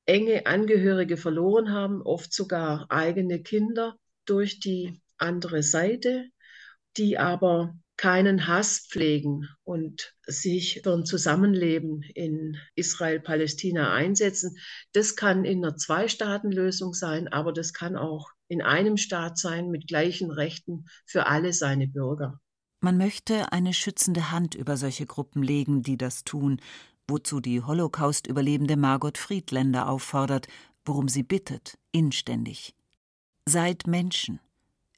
enge 0.07 0.47
Angehörige 0.47 1.19
verloren 1.19 1.73
haben, 1.73 2.01
oft 2.01 2.33
sogar 2.33 2.87
eigene 2.89 3.43
Kinder 3.43 3.99
durch 4.25 4.61
die 4.61 5.03
andere 5.19 5.63
Seite, 5.63 6.31
die 6.97 7.19
aber 7.19 7.75
keinen 7.99 8.47
Hass 8.47 8.87
pflegen 8.89 9.49
und 9.65 10.15
sich 10.27 10.81
für 10.83 10.95
ein 10.95 11.05
Zusammenleben 11.05 12.03
in 12.15 12.57
Israel-Palästina 12.77 13.93
einsetzen. 13.93 14.57
Das 14.93 15.17
kann 15.17 15.45
in 15.45 15.65
einer 15.65 15.77
Zwei-Staaten-Lösung 15.77 16.95
sein, 16.95 17.29
aber 17.29 17.53
das 17.53 17.75
kann 17.75 17.97
auch 17.97 18.31
in 18.47 18.63
einem 18.63 18.97
Staat 18.97 19.37
sein 19.37 19.69
mit 19.69 19.89
gleichen 19.89 20.31
Rechten 20.31 20.87
für 21.05 21.27
alle 21.27 21.53
seine 21.53 21.89
Bürger. 21.89 22.41
Man 22.81 22.97
möchte 22.97 23.53
eine 23.53 23.75
schützende 23.75 24.31
Hand 24.31 24.55
über 24.55 24.77
solche 24.77 25.05
Gruppen 25.05 25.43
legen, 25.43 25.83
die 25.83 25.99
das 25.99 26.23
tun, 26.23 26.61
wozu 27.09 27.41
die 27.41 27.63
Holocaust-Überlebende 27.63 28.77
Margot 28.77 29.19
Friedländer 29.19 29.89
auffordert, 29.89 30.47
worum 30.85 31.09
sie 31.09 31.25
bittet, 31.25 31.77
inständig. 31.91 32.77
Seid 33.47 33.89
Menschen. 33.89 34.39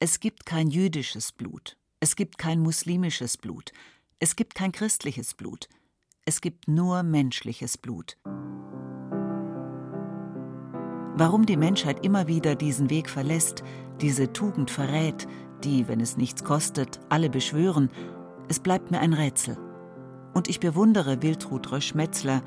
Es 0.01 0.21
gibt 0.21 0.45
kein 0.45 0.69
jüdisches 0.69 1.33
Blut, 1.33 1.77
es 2.01 2.17
gibt 2.17 2.39
kein 2.39 2.61
muslimisches 2.61 3.37
Blut, 3.37 3.73
es 4.19 4.35
gibt 4.35 4.55
kein 4.55 4.73
christliches 4.73 5.35
Blut, 5.35 5.69
es 6.25 6.41
gibt 6.41 6.67
nur 6.67 7.03
menschliches 7.03 7.77
Blut. 7.77 8.17
Warum 11.15 11.45
die 11.45 11.59
Menschheit 11.59 12.05
immer 12.05 12.27
wieder 12.27 12.55
diesen 12.55 12.89
Weg 12.89 13.11
verlässt, 13.11 13.63
diese 14.01 14.33
Tugend 14.33 14.71
verrät, 14.71 15.29
die, 15.63 15.87
wenn 15.89 16.01
es 16.01 16.17
nichts 16.17 16.43
kostet, 16.43 17.01
alle 17.11 17.29
beschwören, 17.29 17.91
es 18.49 18.61
bleibt 18.61 18.91
mir 18.91 19.01
ein 19.01 19.13
Rätsel. 19.13 19.59
Und 20.33 20.49
ich 20.49 20.61
bewundere 20.61 21.21
Wiltrud 21.21 21.71
Rösch-Metzler, 21.71 22.43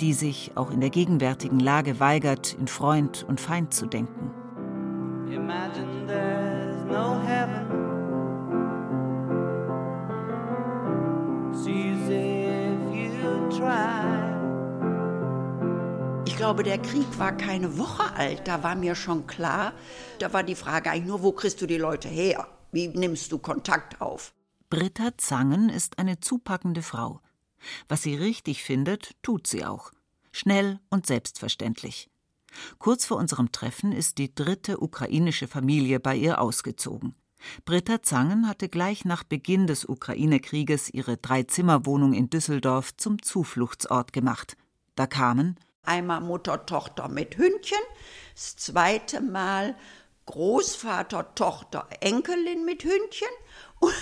die 0.00 0.12
sich 0.12 0.52
auch 0.56 0.70
in 0.70 0.80
der 0.80 0.90
gegenwärtigen 0.90 1.60
Lage 1.60 1.98
weigert, 1.98 2.54
in 2.60 2.68
Freund 2.68 3.24
und 3.26 3.40
Feind 3.40 3.72
zu 3.72 3.86
denken. 3.86 4.30
Imagine 5.32 6.06
there's 6.06 6.84
no 6.84 7.18
heaven. 7.22 7.77
Glaube, 16.48 16.62
der 16.62 16.78
Krieg 16.78 17.18
war 17.18 17.36
keine 17.36 17.76
Woche 17.76 18.10
alt. 18.14 18.48
Da 18.48 18.62
war 18.62 18.74
mir 18.74 18.94
schon 18.94 19.26
klar, 19.26 19.74
da 20.18 20.32
war 20.32 20.42
die 20.42 20.54
Frage 20.54 20.90
eigentlich 20.90 21.04
nur, 21.04 21.22
wo 21.22 21.32
kriegst 21.32 21.60
du 21.60 21.66
die 21.66 21.76
Leute 21.76 22.08
her? 22.08 22.48
Wie 22.72 22.88
nimmst 22.88 23.30
du 23.32 23.38
Kontakt 23.38 24.00
auf? 24.00 24.32
Britta 24.70 25.10
Zangen 25.18 25.68
ist 25.68 25.98
eine 25.98 26.20
zupackende 26.20 26.80
Frau. 26.80 27.20
Was 27.86 28.02
sie 28.02 28.14
richtig 28.14 28.62
findet, 28.62 29.10
tut 29.22 29.46
sie 29.46 29.66
auch. 29.66 29.92
Schnell 30.32 30.80
und 30.88 31.06
selbstverständlich. 31.06 32.08
Kurz 32.78 33.04
vor 33.04 33.18
unserem 33.18 33.52
Treffen 33.52 33.92
ist 33.92 34.16
die 34.16 34.34
dritte 34.34 34.80
ukrainische 34.80 35.48
Familie 35.48 36.00
bei 36.00 36.16
ihr 36.16 36.40
ausgezogen. 36.40 37.14
Britta 37.66 38.00
Zangen 38.00 38.48
hatte 38.48 38.70
gleich 38.70 39.04
nach 39.04 39.22
Beginn 39.22 39.66
des 39.66 39.84
Ukraine-Krieges 39.84 40.88
ihre 40.94 41.18
Dreizimmerwohnung 41.18 42.14
in 42.14 42.30
Düsseldorf 42.30 42.96
zum 42.96 43.20
Zufluchtsort 43.20 44.14
gemacht. 44.14 44.56
Da 44.94 45.06
kamen 45.06 45.58
einmal 45.88 46.20
Mutter, 46.20 46.64
Tochter 46.66 47.08
mit 47.08 47.36
Hündchen, 47.36 47.78
das 48.34 48.56
zweite 48.56 49.20
Mal 49.20 49.74
Großvater, 50.26 51.34
Tochter, 51.34 51.88
Enkelin 52.00 52.64
mit 52.64 52.84
Hündchen 52.84 53.28
und 53.80 53.94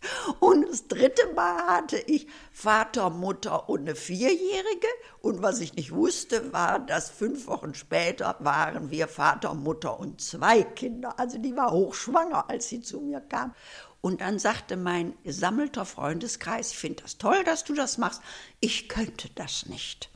und 0.40 0.68
das 0.68 0.86
dritte 0.88 1.32
Mal 1.34 1.66
hatte 1.66 1.98
ich 1.98 2.26
Vater, 2.52 3.10
Mutter 3.10 3.68
und 3.68 3.80
eine 3.80 3.94
Vierjährige. 3.94 4.86
Und 5.20 5.42
was 5.42 5.60
ich 5.60 5.74
nicht 5.74 5.92
wusste, 5.92 6.52
war, 6.52 6.78
dass 6.78 7.10
fünf 7.10 7.46
Wochen 7.46 7.74
später 7.74 8.36
waren 8.40 8.90
wir 8.90 9.08
Vater, 9.08 9.54
Mutter 9.54 10.00
und 10.00 10.20
zwei 10.20 10.62
Kinder. 10.62 11.18
Also 11.18 11.38
die 11.38 11.56
war 11.56 11.72
hochschwanger, 11.72 12.48
als 12.48 12.68
sie 12.68 12.80
zu 12.80 13.00
mir 13.00 13.20
kam. 13.20 13.54
Und 14.00 14.22
dann 14.22 14.38
sagte 14.38 14.76
mein 14.78 15.14
gesammelter 15.24 15.84
Freundeskreis, 15.84 16.70
ich 16.70 16.78
finde 16.78 17.02
das 17.02 17.18
toll, 17.18 17.44
dass 17.44 17.64
du 17.64 17.74
das 17.74 17.98
machst. 17.98 18.22
Ich 18.60 18.88
könnte 18.88 19.28
das 19.34 19.66
nicht. 19.66 20.10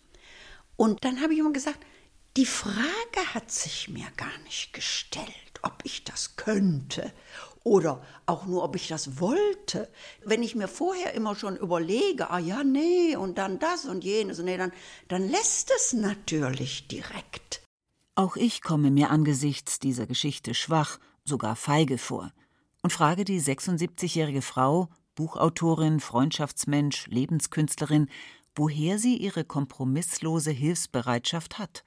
Und 0.76 1.04
dann 1.04 1.20
habe 1.20 1.32
ich 1.32 1.40
immer 1.40 1.52
gesagt, 1.52 1.80
die 2.36 2.46
Frage 2.46 3.34
hat 3.34 3.50
sich 3.50 3.88
mir 3.88 4.06
gar 4.16 4.38
nicht 4.44 4.72
gestellt, 4.72 5.28
ob 5.62 5.82
ich 5.84 6.04
das 6.04 6.36
könnte 6.36 7.12
oder 7.62 8.02
auch 8.26 8.46
nur, 8.46 8.62
ob 8.62 8.76
ich 8.76 8.88
das 8.88 9.20
wollte. 9.20 9.88
Wenn 10.24 10.42
ich 10.42 10.54
mir 10.54 10.68
vorher 10.68 11.14
immer 11.14 11.34
schon 11.34 11.56
überlege, 11.56 12.30
ah 12.30 12.38
ja, 12.38 12.62
nee, 12.62 13.16
und 13.16 13.38
dann 13.38 13.58
das 13.58 13.86
und 13.86 14.04
jenes, 14.04 14.38
nee, 14.38 14.56
dann, 14.56 14.72
dann 15.08 15.28
lässt 15.28 15.72
es 15.76 15.92
natürlich 15.92 16.88
direkt. 16.88 17.62
Auch 18.16 18.36
ich 18.36 18.62
komme 18.62 18.90
mir 18.90 19.10
angesichts 19.10 19.78
dieser 19.78 20.06
Geschichte 20.06 20.54
schwach, 20.54 20.98
sogar 21.24 21.56
feige 21.56 21.98
vor 21.98 22.32
und 22.82 22.92
frage 22.92 23.24
die 23.24 23.40
76-jährige 23.40 24.42
Frau, 24.42 24.88
Buchautorin, 25.14 26.00
Freundschaftsmensch, 26.00 27.06
Lebenskünstlerin, 27.06 28.08
woher 28.54 28.98
sie 28.98 29.16
ihre 29.16 29.44
kompromisslose 29.44 30.50
Hilfsbereitschaft 30.50 31.58
hat. 31.58 31.84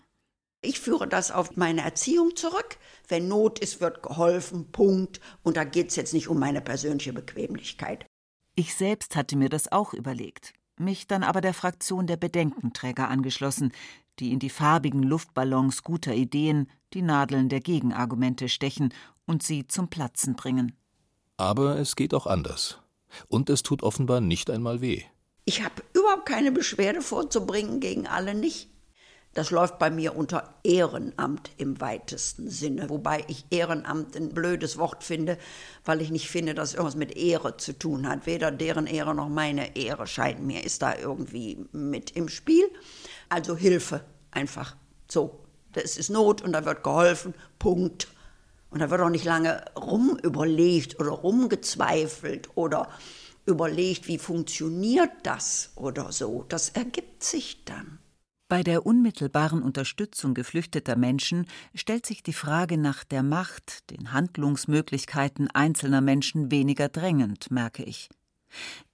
Ich 0.62 0.80
führe 0.80 1.08
das 1.08 1.32
auf 1.32 1.56
meine 1.56 1.82
Erziehung 1.82 2.36
zurück. 2.36 2.78
Wenn 3.08 3.28
Not 3.28 3.60
ist, 3.60 3.80
wird 3.80 4.02
geholfen, 4.04 4.72
Punkt. 4.72 5.22
Und 5.44 5.56
da 5.56 5.64
geht 5.64 5.90
es 5.90 5.96
jetzt 5.96 6.14
nicht 6.14 6.28
um 6.28 6.40
meine 6.40 6.62
persönliche 6.62 7.14
Bequemlichkeit. 7.14 8.06
Ich 8.56 8.74
selbst 8.74 9.16
hatte 9.16 9.38
mir 9.38 9.50
das 9.50 9.72
auch 9.72 9.94
überlegt, 9.94 10.54
mich 10.80 11.08
dann 11.08 11.24
aber 11.24 11.42
der 11.42 11.54
Fraktion 11.54 12.08
der 12.08 12.18
Bedenkenträger 12.18 13.08
angeschlossen, 13.08 13.72
die 14.20 14.34
in 14.34 14.40
die 14.40 14.50
farbigen 14.50 15.04
Luftballons 15.04 15.84
guter 15.84 16.16
Ideen 16.16 16.68
die 16.94 17.04
Nadeln 17.04 17.50
der 17.50 17.60
Gegenargumente 17.60 18.50
stechen 18.50 18.94
und 19.26 19.44
sie 19.44 19.68
zum 19.68 19.90
Platzen 19.90 20.36
bringen. 20.36 20.76
Aber 21.38 21.78
es 21.78 21.96
geht 21.96 22.16
auch 22.16 22.26
anders. 22.26 22.80
Und 23.28 23.50
es 23.52 23.62
tut 23.62 23.84
offenbar 23.84 24.22
nicht 24.22 24.50
einmal 24.50 24.82
weh. 24.82 25.04
Ich 25.50 25.64
habe 25.64 25.82
überhaupt 25.94 26.26
keine 26.26 26.52
Beschwerde 26.52 27.02
vorzubringen 27.02 27.80
gegen 27.80 28.06
alle 28.06 28.36
nicht. 28.36 28.70
Das 29.34 29.50
läuft 29.50 29.80
bei 29.80 29.90
mir 29.90 30.14
unter 30.14 30.56
Ehrenamt 30.66 31.52
im 31.56 31.80
weitesten 31.80 32.50
Sinne, 32.50 32.90
wobei 32.90 33.24
ich 33.30 33.46
Ehrenamt 33.50 34.18
ein 34.18 34.34
blödes 34.34 34.78
Wort 34.78 35.06
finde, 35.06 35.38
weil 35.86 36.02
ich 36.02 36.12
nicht 36.12 36.28
finde, 36.28 36.54
dass 36.54 36.74
irgendwas 36.74 36.98
mit 36.98 37.16
Ehre 37.16 37.56
zu 37.56 37.72
tun 37.72 38.10
hat. 38.10 38.26
Weder 38.26 38.52
deren 38.52 38.88
Ehre 38.88 39.16
noch 39.16 39.30
meine 39.30 39.78
Ehre 39.78 40.06
scheint 40.06 40.46
mir, 40.46 40.66
ist 40.66 40.82
da 40.82 40.98
irgendwie 40.98 41.66
mit 41.72 42.12
im 42.12 42.28
Spiel. 42.28 42.70
Also 43.30 43.56
Hilfe 43.56 44.04
einfach. 44.32 44.76
So, 45.10 45.46
das 45.72 45.96
ist 45.96 46.10
Not 46.10 46.42
und 46.42 46.52
da 46.52 46.66
wird 46.66 46.84
geholfen, 46.84 47.34
Punkt. 47.58 48.10
Und 48.70 48.82
da 48.82 48.90
wird 48.90 49.00
auch 49.00 49.10
nicht 49.10 49.24
lange 49.24 49.64
rumüberlegt 49.78 51.00
oder 51.00 51.12
rumgezweifelt 51.12 52.50
oder 52.56 52.90
überlegt, 53.48 54.08
wie 54.08 54.18
funktioniert 54.18 55.12
das 55.24 55.72
oder 55.76 56.12
so. 56.12 56.46
Das 56.48 56.70
ergibt 56.70 57.24
sich 57.24 57.64
dann. 57.66 58.00
Bei 58.50 58.64
der 58.64 58.86
unmittelbaren 58.86 59.62
Unterstützung 59.62 60.34
geflüchteter 60.34 60.96
Menschen 60.96 61.48
stellt 61.76 62.06
sich 62.06 62.24
die 62.24 62.34
Frage 62.34 62.78
nach 62.78 63.04
der 63.04 63.22
Macht, 63.22 63.90
den 63.90 64.14
Handlungsmöglichkeiten 64.14 65.50
einzelner 65.52 66.00
Menschen 66.00 66.50
weniger 66.50 66.88
drängend, 66.88 67.52
merke 67.52 67.84
ich. 67.84 68.10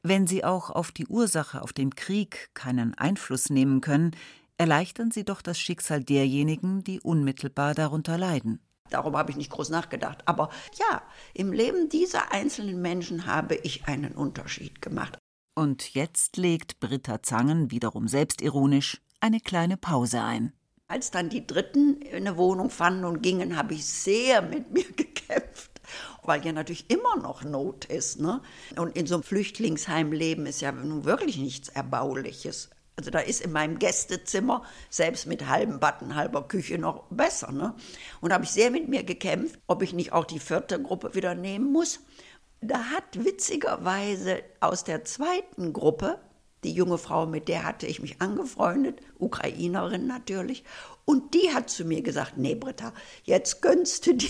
Wenn 0.02 0.26
sie 0.26 0.44
auch 0.44 0.72
auf 0.72 0.92
die 0.92 1.06
Ursache, 1.06 1.62
auf 1.62 1.72
den 1.72 1.96
Krieg 1.96 2.50
keinen 2.56 2.96
Einfluss 2.96 3.52
nehmen 3.52 3.82
können, 3.82 4.16
erleichtern 4.58 5.12
sie 5.12 5.24
doch 5.24 5.42
das 5.42 5.60
Schicksal 5.60 6.04
derjenigen, 6.04 6.84
die 6.84 7.00
unmittelbar 7.00 7.76
darunter 7.76 8.18
leiden. 8.18 8.60
Darüber 8.94 9.18
habe 9.18 9.32
ich 9.32 9.38
nicht 9.38 9.52
groß 9.52 9.70
nachgedacht. 9.70 10.20
Aber 10.26 10.50
ja, 10.78 11.02
im 11.34 11.52
Leben 11.52 11.90
dieser 11.90 12.32
einzelnen 12.32 12.82
Menschen 12.82 13.26
habe 13.26 13.56
ich 13.56 13.86
einen 13.86 14.14
Unterschied 14.14 14.82
gemacht. 14.82 15.18
Und 15.56 15.94
jetzt 15.94 16.38
legt 16.38 16.80
Britta 16.80 17.22
Zangen 17.24 17.72
wiederum 17.72 18.08
selbstironisch 18.08 19.02
eine 19.20 19.40
kleine 19.40 19.78
Pause 19.78 20.22
ein. 20.22 20.54
Als 20.88 21.10
dann 21.10 21.30
die 21.30 21.48
Dritten 21.48 22.02
eine 22.14 22.38
Wohnung 22.38 22.70
fanden 22.70 23.06
und 23.06 23.24
gingen, 23.24 23.56
habe 23.58 23.74
ich 23.74 23.86
sehr 23.86 24.42
mit 24.42 24.72
mir 24.72 24.84
gekämpft, 24.96 25.82
weil 26.22 26.46
ja 26.46 26.52
natürlich 26.52 26.90
immer 26.92 27.16
noch 27.16 27.44
Not 27.44 27.86
ist. 27.86 28.20
Ne? 28.20 28.42
Und 28.78 28.96
in 28.96 29.08
so 29.08 29.16
einem 29.16 29.24
Flüchtlingsheim 29.24 30.12
leben 30.12 30.46
ist 30.46 30.62
ja 30.62 30.72
nun 30.72 31.06
wirklich 31.06 31.38
nichts 31.38 31.70
Erbauliches. 31.70 32.70
Also 32.96 33.10
da 33.10 33.20
ist 33.20 33.42
in 33.42 33.52
meinem 33.52 33.80
Gästezimmer, 33.80 34.64
selbst 34.90 35.26
mit 35.26 35.48
halbem 35.48 35.80
Button, 35.80 36.16
halber 36.16 36.48
Küche 36.48 36.78
noch 36.78 37.06
besser. 37.10 37.52
Ne? 37.52 37.76
Und 38.22 38.30
da 38.30 38.36
habe 38.36 38.46
ich 38.46 38.52
sehr 38.52 38.70
mit 38.70 38.88
mir 38.88 39.04
gekämpft, 39.04 39.60
ob 39.68 39.82
ich 39.82 39.94
nicht 39.94 40.14
auch 40.14 40.26
die 40.26 40.40
vierte 40.40 40.82
Gruppe 40.82 41.16
wieder 41.16 41.34
nehmen 41.34 41.72
muss. 41.72 42.02
Da 42.62 42.78
hat 42.92 43.26
witzigerweise 43.26 44.44
aus 44.60 44.84
der 44.84 45.04
zweiten 45.06 45.74
Gruppe 45.74 46.20
die 46.64 46.72
junge 46.72 46.98
Frau, 46.98 47.26
mit 47.26 47.48
der 47.48 47.64
hatte 47.64 47.88
ich 47.88 48.02
mich 48.02 48.22
angefreundet, 48.22 49.02
Ukrainerin 49.20 50.08
natürlich. 50.08 50.64
Und 51.06 51.34
die 51.34 51.54
hat 51.54 51.70
zu 51.70 51.84
mir 51.84 52.02
gesagt, 52.02 52.38
nee 52.38 52.56
Britta, 52.56 52.94
jetzt 53.24 53.62
gönnst 53.62 54.08
du 54.08 54.14
dir 54.14 54.30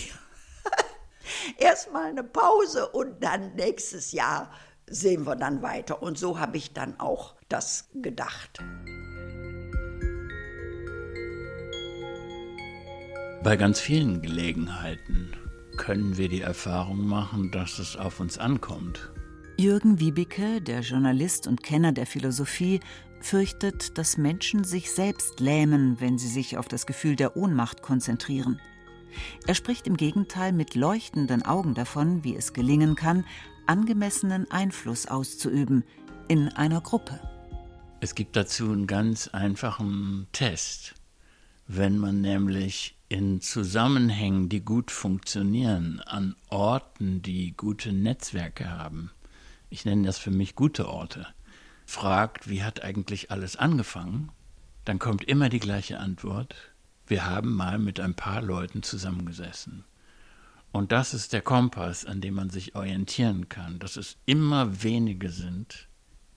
erstmal 1.57 2.05
eine 2.05 2.23
Pause 2.23 2.87
und 2.89 3.23
dann 3.23 3.55
nächstes 3.55 4.11
Jahr 4.11 4.51
sehen 4.87 5.25
wir 5.25 5.35
dann 5.35 5.61
weiter. 5.61 6.01
Und 6.01 6.17
so 6.17 6.39
habe 6.39 6.57
ich 6.57 6.73
dann 6.73 6.99
auch 6.99 7.35
das 7.53 7.87
gedacht. 7.93 8.59
Bei 13.43 13.55
ganz 13.57 13.79
vielen 13.79 14.21
Gelegenheiten 14.21 15.31
können 15.77 16.17
wir 16.17 16.29
die 16.29 16.41
Erfahrung 16.41 17.05
machen, 17.05 17.51
dass 17.51 17.77
es 17.77 17.95
auf 17.95 18.19
uns 18.19 18.37
ankommt. 18.37 19.11
Jürgen 19.57 19.99
Wiebicke, 19.99 20.61
der 20.61 20.81
Journalist 20.81 21.45
und 21.45 21.61
Kenner 21.61 21.91
der 21.91 22.07
Philosophie, 22.07 22.79
fürchtet, 23.19 23.97
dass 23.97 24.17
Menschen 24.17 24.63
sich 24.63 24.91
selbst 24.91 25.39
lähmen, 25.39 25.99
wenn 25.99 26.17
sie 26.17 26.27
sich 26.27 26.57
auf 26.57 26.67
das 26.67 26.85
Gefühl 26.85 27.15
der 27.15 27.37
Ohnmacht 27.37 27.81
konzentrieren. 27.81 28.59
Er 29.45 29.53
spricht 29.53 29.85
im 29.85 29.95
Gegenteil 29.95 30.53
mit 30.53 30.73
leuchtenden 30.73 31.43
Augen 31.43 31.75
davon, 31.75 32.23
wie 32.23 32.35
es 32.35 32.53
gelingen 32.53 32.95
kann, 32.95 33.25
angemessenen 33.67 34.49
Einfluss 34.49 35.05
auszuüben 35.05 35.83
in 36.27 36.49
einer 36.49 36.81
Gruppe. 36.81 37.19
Es 38.03 38.15
gibt 38.15 38.35
dazu 38.35 38.69
einen 38.69 38.85
ganz 38.85 39.29
einfachen 39.29 40.27
Test. 40.33 40.93
Wenn 41.67 41.97
man 41.97 42.19
nämlich 42.19 42.97
in 43.07 43.39
Zusammenhängen, 43.39 44.49
die 44.49 44.59
gut 44.59 44.91
funktionieren, 44.91 46.01
an 46.01 46.35
Orten, 46.49 47.21
die 47.21 47.55
gute 47.55 47.93
Netzwerke 47.93 48.69
haben, 48.69 49.11
ich 49.69 49.85
nenne 49.85 50.05
das 50.05 50.17
für 50.17 50.31
mich 50.31 50.53
gute 50.53 50.89
Orte, 50.89 51.27
fragt, 51.85 52.49
wie 52.49 52.61
hat 52.61 52.83
eigentlich 52.83 53.31
alles 53.31 53.55
angefangen, 53.55 54.33
dann 54.83 54.99
kommt 54.99 55.23
immer 55.23 55.47
die 55.47 55.61
gleiche 55.61 55.97
Antwort. 55.97 56.55
Wir 57.07 57.25
haben 57.25 57.55
mal 57.55 57.79
mit 57.79 58.01
ein 58.01 58.15
paar 58.15 58.41
Leuten 58.41 58.83
zusammengesessen. 58.83 59.85
Und 60.73 60.91
das 60.91 61.13
ist 61.13 61.31
der 61.31 61.41
Kompass, 61.41 62.03
an 62.03 62.19
dem 62.19 62.33
man 62.33 62.49
sich 62.49 62.75
orientieren 62.75 63.47
kann, 63.47 63.79
dass 63.79 63.95
es 63.95 64.17
immer 64.25 64.83
wenige 64.83 65.29
sind, 65.29 65.87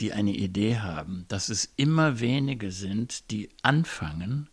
die 0.01 0.13
eine 0.13 0.33
Idee 0.33 0.79
haben, 0.79 1.25
dass 1.29 1.49
es 1.49 1.73
immer 1.77 2.21
wenige 2.21 2.71
sind, 2.71 3.31
die 3.31 3.51
anfangen 3.63 4.49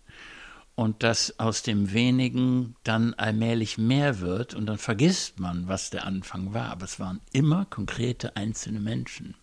und 0.75 1.03
dass 1.03 1.39
aus 1.39 1.61
dem 1.61 1.93
wenigen 1.93 2.75
dann 2.83 3.13
allmählich 3.13 3.77
mehr 3.77 4.19
wird 4.19 4.53
und 4.55 4.65
dann 4.65 4.77
vergisst 4.77 5.39
man, 5.39 5.67
was 5.67 5.89
der 5.89 6.05
Anfang 6.05 6.53
war. 6.53 6.69
Aber 6.69 6.85
es 6.85 6.99
waren 6.99 7.21
immer 7.31 7.65
konkrete 7.65 8.35
einzelne 8.35 8.79
Menschen. 8.79 9.35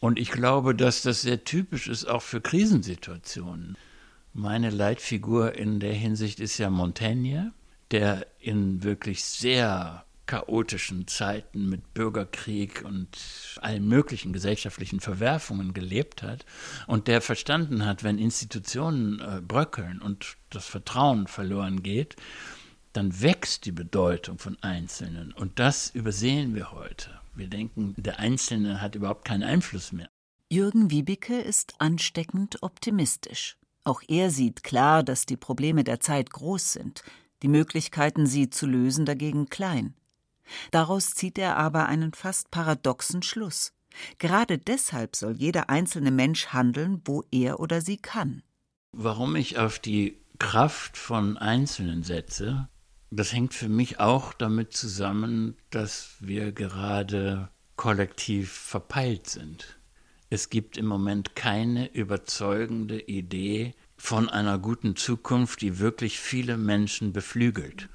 Und 0.00 0.18
ich 0.18 0.30
glaube, 0.30 0.74
dass 0.74 1.02
das 1.02 1.22
sehr 1.22 1.44
typisch 1.44 1.88
ist 1.88 2.06
auch 2.06 2.22
für 2.22 2.40
Krisensituationen. 2.40 3.76
Meine 4.32 4.70
Leitfigur 4.70 5.54
in 5.54 5.80
der 5.80 5.94
Hinsicht 5.94 6.40
ist 6.40 6.58
ja 6.58 6.70
Montaigne, 6.70 7.52
der 7.90 8.26
in 8.38 8.82
wirklich 8.82 9.24
sehr 9.24 10.04
chaotischen 10.28 11.08
Zeiten 11.08 11.68
mit 11.68 11.94
Bürgerkrieg 11.94 12.84
und 12.84 13.08
allen 13.60 13.88
möglichen 13.88 14.32
gesellschaftlichen 14.32 15.00
Verwerfungen 15.00 15.74
gelebt 15.74 16.22
hat 16.22 16.46
und 16.86 17.08
der 17.08 17.20
verstanden 17.20 17.84
hat, 17.84 18.04
wenn 18.04 18.18
Institutionen 18.18 19.20
äh, 19.20 19.40
bröckeln 19.40 20.00
und 20.00 20.36
das 20.50 20.66
Vertrauen 20.66 21.26
verloren 21.26 21.82
geht, 21.82 22.14
dann 22.92 23.20
wächst 23.20 23.64
die 23.64 23.72
Bedeutung 23.72 24.38
von 24.38 24.56
Einzelnen. 24.62 25.32
Und 25.32 25.58
das 25.58 25.90
übersehen 25.90 26.54
wir 26.54 26.72
heute. 26.72 27.10
Wir 27.34 27.48
denken, 27.48 27.94
der 27.96 28.18
Einzelne 28.18 28.80
hat 28.80 28.94
überhaupt 28.94 29.24
keinen 29.24 29.44
Einfluss 29.44 29.92
mehr. 29.92 30.08
Jürgen 30.50 30.90
Wiebicke 30.90 31.38
ist 31.38 31.74
ansteckend 31.78 32.62
optimistisch. 32.62 33.56
Auch 33.84 34.02
er 34.08 34.30
sieht 34.30 34.62
klar, 34.62 35.02
dass 35.02 35.24
die 35.24 35.36
Probleme 35.36 35.84
der 35.84 36.00
Zeit 36.00 36.30
groß 36.30 36.72
sind, 36.72 37.02
die 37.42 37.48
Möglichkeiten, 37.48 38.26
sie 38.26 38.50
zu 38.50 38.66
lösen, 38.66 39.06
dagegen 39.06 39.48
klein. 39.48 39.94
Daraus 40.70 41.14
zieht 41.14 41.38
er 41.38 41.56
aber 41.56 41.86
einen 41.86 42.12
fast 42.12 42.50
paradoxen 42.50 43.22
Schluss. 43.22 43.72
Gerade 44.18 44.58
deshalb 44.58 45.16
soll 45.16 45.32
jeder 45.36 45.70
einzelne 45.70 46.10
Mensch 46.10 46.48
handeln, 46.48 47.02
wo 47.04 47.24
er 47.30 47.60
oder 47.60 47.80
sie 47.80 47.96
kann. 47.96 48.42
Warum 48.92 49.36
ich 49.36 49.58
auf 49.58 49.78
die 49.78 50.18
Kraft 50.38 50.96
von 50.96 51.36
Einzelnen 51.36 52.02
setze, 52.02 52.68
das 53.10 53.32
hängt 53.32 53.54
für 53.54 53.68
mich 53.68 54.00
auch 54.00 54.32
damit 54.32 54.72
zusammen, 54.72 55.56
dass 55.70 56.16
wir 56.20 56.52
gerade 56.52 57.48
kollektiv 57.76 58.52
verpeilt 58.52 59.28
sind. 59.28 59.78
Es 60.30 60.50
gibt 60.50 60.76
im 60.76 60.86
Moment 60.86 61.34
keine 61.34 61.92
überzeugende 61.94 63.00
Idee 63.00 63.74
von 63.96 64.28
einer 64.28 64.58
guten 64.58 64.94
Zukunft, 64.94 65.62
die 65.62 65.78
wirklich 65.78 66.18
viele 66.18 66.58
Menschen 66.58 67.12
beflügelt. 67.12 67.88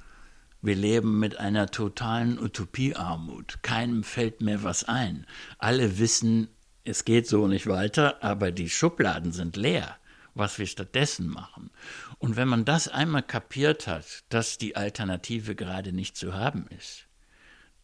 Wir 0.64 0.76
leben 0.76 1.18
mit 1.18 1.38
einer 1.38 1.66
totalen 1.66 2.38
Utopiearmut. 2.38 3.58
Keinem 3.60 4.02
fällt 4.02 4.40
mehr 4.40 4.62
was 4.62 4.84
ein. 4.84 5.26
Alle 5.58 5.98
wissen, 5.98 6.48
es 6.84 7.04
geht 7.04 7.28
so 7.28 7.46
nicht 7.48 7.66
weiter, 7.66 8.24
aber 8.24 8.50
die 8.50 8.70
Schubladen 8.70 9.32
sind 9.32 9.58
leer, 9.58 9.98
was 10.32 10.58
wir 10.58 10.66
stattdessen 10.66 11.28
machen. 11.28 11.68
Und 12.16 12.36
wenn 12.36 12.48
man 12.48 12.64
das 12.64 12.88
einmal 12.88 13.22
kapiert 13.22 13.86
hat, 13.86 14.24
dass 14.30 14.56
die 14.56 14.74
Alternative 14.74 15.54
gerade 15.54 15.92
nicht 15.92 16.16
zu 16.16 16.32
haben 16.32 16.66
ist, 16.68 17.08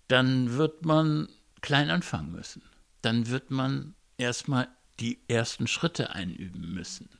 dann 0.08 0.56
wird 0.56 0.86
man 0.86 1.28
klein 1.60 1.90
anfangen 1.90 2.32
müssen. 2.32 2.62
Dann 3.02 3.28
wird 3.28 3.50
man 3.50 3.94
erstmal 4.16 4.68
die 5.00 5.20
ersten 5.28 5.66
Schritte 5.66 6.14
einüben 6.14 6.72
müssen 6.72 7.10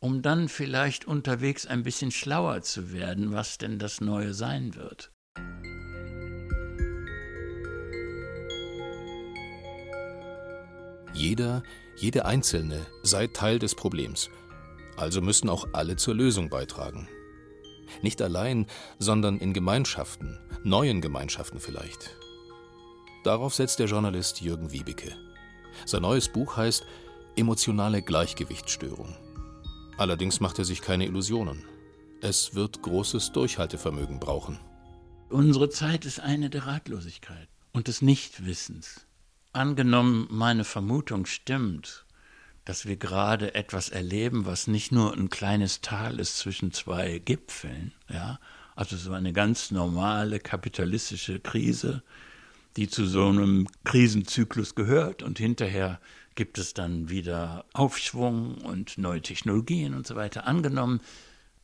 um 0.00 0.22
dann 0.22 0.48
vielleicht 0.48 1.06
unterwegs 1.06 1.66
ein 1.66 1.82
bisschen 1.82 2.10
schlauer 2.10 2.62
zu 2.62 2.92
werden, 2.92 3.32
was 3.32 3.58
denn 3.58 3.78
das 3.78 4.00
Neue 4.00 4.34
sein 4.34 4.74
wird. 4.74 5.12
Jeder, 11.12 11.62
jede 11.96 12.26
Einzelne 12.26 12.84
sei 13.02 13.26
Teil 13.26 13.58
des 13.58 13.74
Problems. 13.74 14.28
Also 14.96 15.22
müssen 15.22 15.48
auch 15.48 15.68
alle 15.72 15.96
zur 15.96 16.14
Lösung 16.14 16.50
beitragen. 16.50 17.08
Nicht 18.02 18.20
allein, 18.20 18.66
sondern 18.98 19.38
in 19.38 19.54
Gemeinschaften, 19.54 20.38
neuen 20.62 21.00
Gemeinschaften 21.00 21.60
vielleicht. 21.60 22.16
Darauf 23.24 23.54
setzt 23.54 23.78
der 23.78 23.86
Journalist 23.86 24.40
Jürgen 24.40 24.72
Wiebeke. 24.72 25.12
Sein 25.84 26.02
neues 26.02 26.28
Buch 26.28 26.56
heißt 26.56 26.84
Emotionale 27.34 28.02
Gleichgewichtsstörung. 28.02 29.16
Allerdings 29.98 30.40
macht 30.40 30.58
er 30.58 30.64
sich 30.64 30.82
keine 30.82 31.06
Illusionen. 31.06 31.64
Es 32.20 32.54
wird 32.54 32.82
großes 32.82 33.32
Durchhaltevermögen 33.32 34.20
brauchen. 34.20 34.58
Unsere 35.30 35.70
Zeit 35.70 36.04
ist 36.04 36.20
eine 36.20 36.50
der 36.50 36.66
Ratlosigkeit 36.66 37.48
und 37.72 37.88
des 37.88 38.02
Nichtwissens. 38.02 39.06
Angenommen, 39.52 40.28
meine 40.30 40.64
Vermutung 40.64 41.24
stimmt, 41.24 42.04
dass 42.66 42.84
wir 42.84 42.96
gerade 42.96 43.54
etwas 43.54 43.88
erleben, 43.88 44.44
was 44.44 44.66
nicht 44.66 44.92
nur 44.92 45.14
ein 45.14 45.30
kleines 45.30 45.80
Tal 45.80 46.20
ist 46.20 46.36
zwischen 46.38 46.72
zwei 46.72 47.18
Gipfeln, 47.18 47.92
ja, 48.08 48.38
also 48.74 48.96
so 48.96 49.12
eine 49.12 49.32
ganz 49.32 49.70
normale 49.70 50.40
kapitalistische 50.40 51.40
Krise, 51.40 52.02
die 52.76 52.88
zu 52.88 53.06
so 53.06 53.28
einem 53.28 53.66
Krisenzyklus 53.84 54.74
gehört 54.74 55.22
und 55.22 55.38
hinterher 55.38 56.00
gibt 56.36 56.58
es 56.58 56.74
dann 56.74 57.08
wieder 57.08 57.64
Aufschwung 57.72 58.58
und 58.58 58.98
neue 58.98 59.22
Technologien 59.22 59.94
und 59.94 60.06
so 60.06 60.14
weiter. 60.14 60.46
Angenommen, 60.46 61.00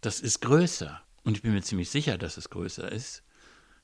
das 0.01 0.19
ist 0.19 0.41
größer, 0.41 1.01
und 1.23 1.37
ich 1.37 1.43
bin 1.43 1.53
mir 1.53 1.63
ziemlich 1.63 1.91
sicher, 1.91 2.19
dass 2.19 2.37
es 2.37 2.51
größer 2.51 2.91
ist, 2.91 3.23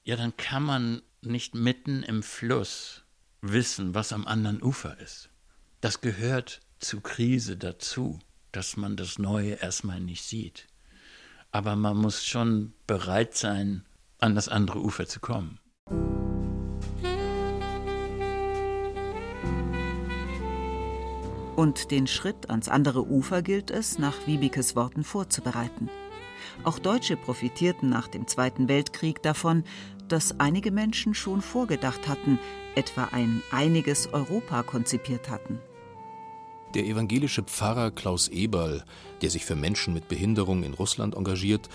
ja, 0.03 0.17
dann 0.17 0.37
kann 0.37 0.65
man 0.65 1.03
nicht 1.21 1.55
mitten 1.55 2.03
im 2.03 2.23
Fluss 2.23 3.05
wissen, 3.41 3.95
was 3.95 4.13
am 4.13 4.27
anderen 4.27 4.63
Ufer 4.63 4.99
ist. 4.99 5.29
Das 5.81 6.01
gehört 6.01 6.61
zu 6.81 7.01
Krise 7.01 7.57
dazu, 7.57 8.19
dass 8.51 8.77
man 8.77 8.97
das 8.97 9.19
Neue 9.19 9.53
erstmal 9.53 10.01
nicht 10.01 10.25
sieht. 10.25 10.67
Aber 11.51 11.77
man 11.77 11.97
muss 11.97 12.25
schon 12.25 12.73
bereit 12.87 13.37
sein, 13.37 13.85
an 14.19 14.35
das 14.35 14.49
andere 14.49 14.81
Ufer 14.81 15.07
zu 15.07 15.21
kommen. 15.21 15.61
Und 21.59 21.91
den 21.91 22.07
Schritt 22.07 22.51
ans 22.51 22.69
andere 22.69 23.05
Ufer 23.05 23.43
gilt 23.43 23.73
es, 23.73 23.99
nach 23.99 24.29
Wiebikes 24.29 24.77
Worten 24.77 25.03
vorzubereiten. 25.03 25.91
Auch 26.63 26.79
Deutsche 26.79 27.17
profitierten 27.17 27.89
nach 27.89 28.07
dem 28.07 28.29
Zweiten 28.29 28.69
Weltkrieg 28.69 29.25
davon, 29.25 29.65
dass 30.07 30.39
einige 30.39 30.71
Menschen 30.71 31.15
schon 31.15 31.43
vorgedacht 31.43 32.07
hatten, 32.07 32.39
etwa 32.77 33.09
ein 33.11 33.43
einiges 33.51 34.13
Europa 34.13 34.63
konzipiert 34.63 35.31
hatten. 35.31 35.59
Der 36.75 36.85
evangelische 36.85 37.43
Pfarrer 37.43 37.91
Klaus 37.91 38.29
Eberl, 38.29 38.85
der 39.21 39.31
sich 39.31 39.45
für 39.45 39.57
Menschen 39.57 39.95
mit 39.95 40.07
Behinderung 40.07 40.63
in 40.63 40.75
Russland 40.75 41.17
engagiert 41.17 41.69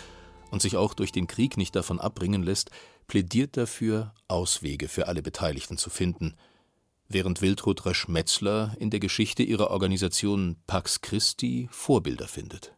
und 0.50 0.62
sich 0.62 0.78
auch 0.78 0.94
durch 0.94 1.12
den 1.12 1.28
Krieg 1.28 1.58
nicht 1.58 1.76
davon 1.76 2.00
abbringen 2.00 2.44
lässt, 2.44 2.72
plädiert 3.08 3.58
dafür, 3.58 4.14
Auswege 4.30 4.88
für 4.88 5.10
alle 5.10 5.22
Beteiligten 5.22 5.78
zu 5.78 5.90
finden– 5.90 6.38
während 7.14 7.42
Wiltrud 7.42 7.86
Rösch-Metzler 7.86 8.76
in 8.80 8.90
der 8.90 9.00
Geschichte 9.00 9.44
ihrer 9.44 9.72
Organisation 9.72 10.58
Pax 10.68 11.02
Christi 11.02 11.68
Vorbilder 11.72 12.28
findet. 12.28 12.74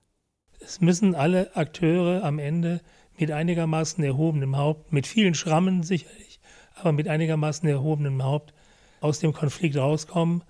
Es 0.60 0.82
müssen 0.82 1.16
alle 1.16 1.56
Akteure 1.56 2.24
am 2.24 2.40
Ende 2.40 2.82
mit 3.18 3.32
einigermaßen 3.32 4.04
erhobenem 4.04 4.58
Haupt, 4.58 4.92
mit 4.92 5.08
vielen 5.08 5.36
Schrammen 5.36 5.84
sicherlich, 5.84 6.40
aber 6.76 6.92
mit 6.92 7.08
einigermaßen 7.08 7.68
erhobenem 7.68 8.24
Haupt 8.24 8.54
aus 9.00 9.20
dem 9.20 9.34
Konflikt 9.34 9.78
rauskommen. 9.78 10.44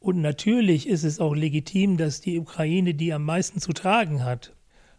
Und 0.00 0.20
natürlich 0.20 0.88
ist 0.88 1.04
es 1.04 1.20
auch 1.20 1.34
legitim, 1.34 1.96
dass 1.96 2.20
die 2.20 2.38
Ukraine, 2.38 2.94
die 2.94 3.12
am 3.12 3.24
meisten 3.24 3.60
zu 3.60 3.72
tragen 3.72 4.24
hat, 4.24 4.54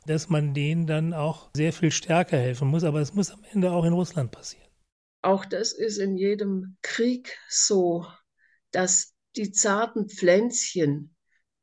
dass 0.06 0.30
man 0.30 0.54
denen 0.54 0.88
dann 0.88 1.13
auch 1.13 1.50
sehr 1.56 1.74
viel 1.74 1.92
stärker 1.92 2.38
helfen 2.38 2.68
muss. 2.68 2.84
Aber 2.84 3.00
es 3.00 3.13
muss 3.13 3.32
am 3.32 3.44
Ende 3.52 3.72
auch 3.72 3.86
in 3.86 3.94
Russland 3.94 4.32
passieren. 4.32 4.68
Auch 5.22 5.46
das 5.46 5.74
ist 5.74 5.98
in 5.98 6.18
jedem 6.18 6.78
Krieg 6.82 7.38
so, 7.50 8.06
dass 8.71 9.13
die 9.36 9.51
zarten 9.51 10.10
Pflänzchen, 10.10 11.15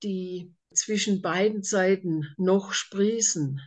die 0.03 0.55
zwischen 0.75 1.23
beiden 1.23 1.63
Seiten 1.63 2.35
noch 2.37 2.73
sprießen, 2.73 3.61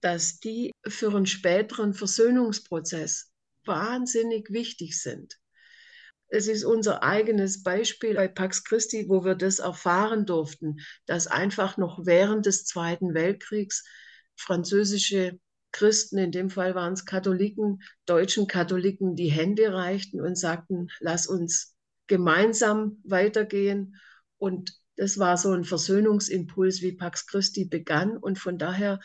dass 0.00 0.40
die 0.40 0.72
für 0.86 1.14
einen 1.14 1.26
späteren 1.26 1.94
Versöhnungsprozess 1.94 3.32
wahnsinnig 3.64 4.50
wichtig 4.50 5.00
sind. 5.00 5.38
Es 6.28 6.46
ist 6.46 6.64
unser 6.64 7.02
eigenes 7.02 7.62
Beispiel 7.62 8.14
bei 8.14 8.28
Pax 8.28 8.64
Christi, 8.64 9.08
wo 9.08 9.24
wir 9.24 9.34
das 9.34 9.60
erfahren 9.60 10.26
durften, 10.26 10.76
dass 11.06 11.26
einfach 11.26 11.78
noch 11.78 12.04
während 12.04 12.44
des 12.44 12.64
Zweiten 12.64 13.14
Weltkriegs 13.14 13.84
französische 14.36 15.38
Christen, 15.72 16.18
in 16.18 16.32
dem 16.32 16.50
Fall 16.50 16.74
waren 16.74 16.92
es 16.92 17.04
Katholiken, 17.06 17.82
deutschen 18.06 18.46
Katholiken, 18.46 19.16
die 19.16 19.30
Hände 19.30 19.72
reichten 19.72 20.20
und 20.20 20.36
sagten, 20.36 20.88
lass 21.00 21.26
uns 21.26 21.74
gemeinsam 22.08 23.00
weitergehen. 23.04 23.96
Und 24.36 24.72
das 24.96 25.18
war 25.18 25.36
so 25.36 25.52
ein 25.52 25.64
Versöhnungsimpuls, 25.64 26.82
wie 26.82 26.92
Pax 26.92 27.26
Christi 27.26 27.64
begann. 27.64 28.16
Und 28.16 28.38
von 28.38 28.58
daher 28.58 29.00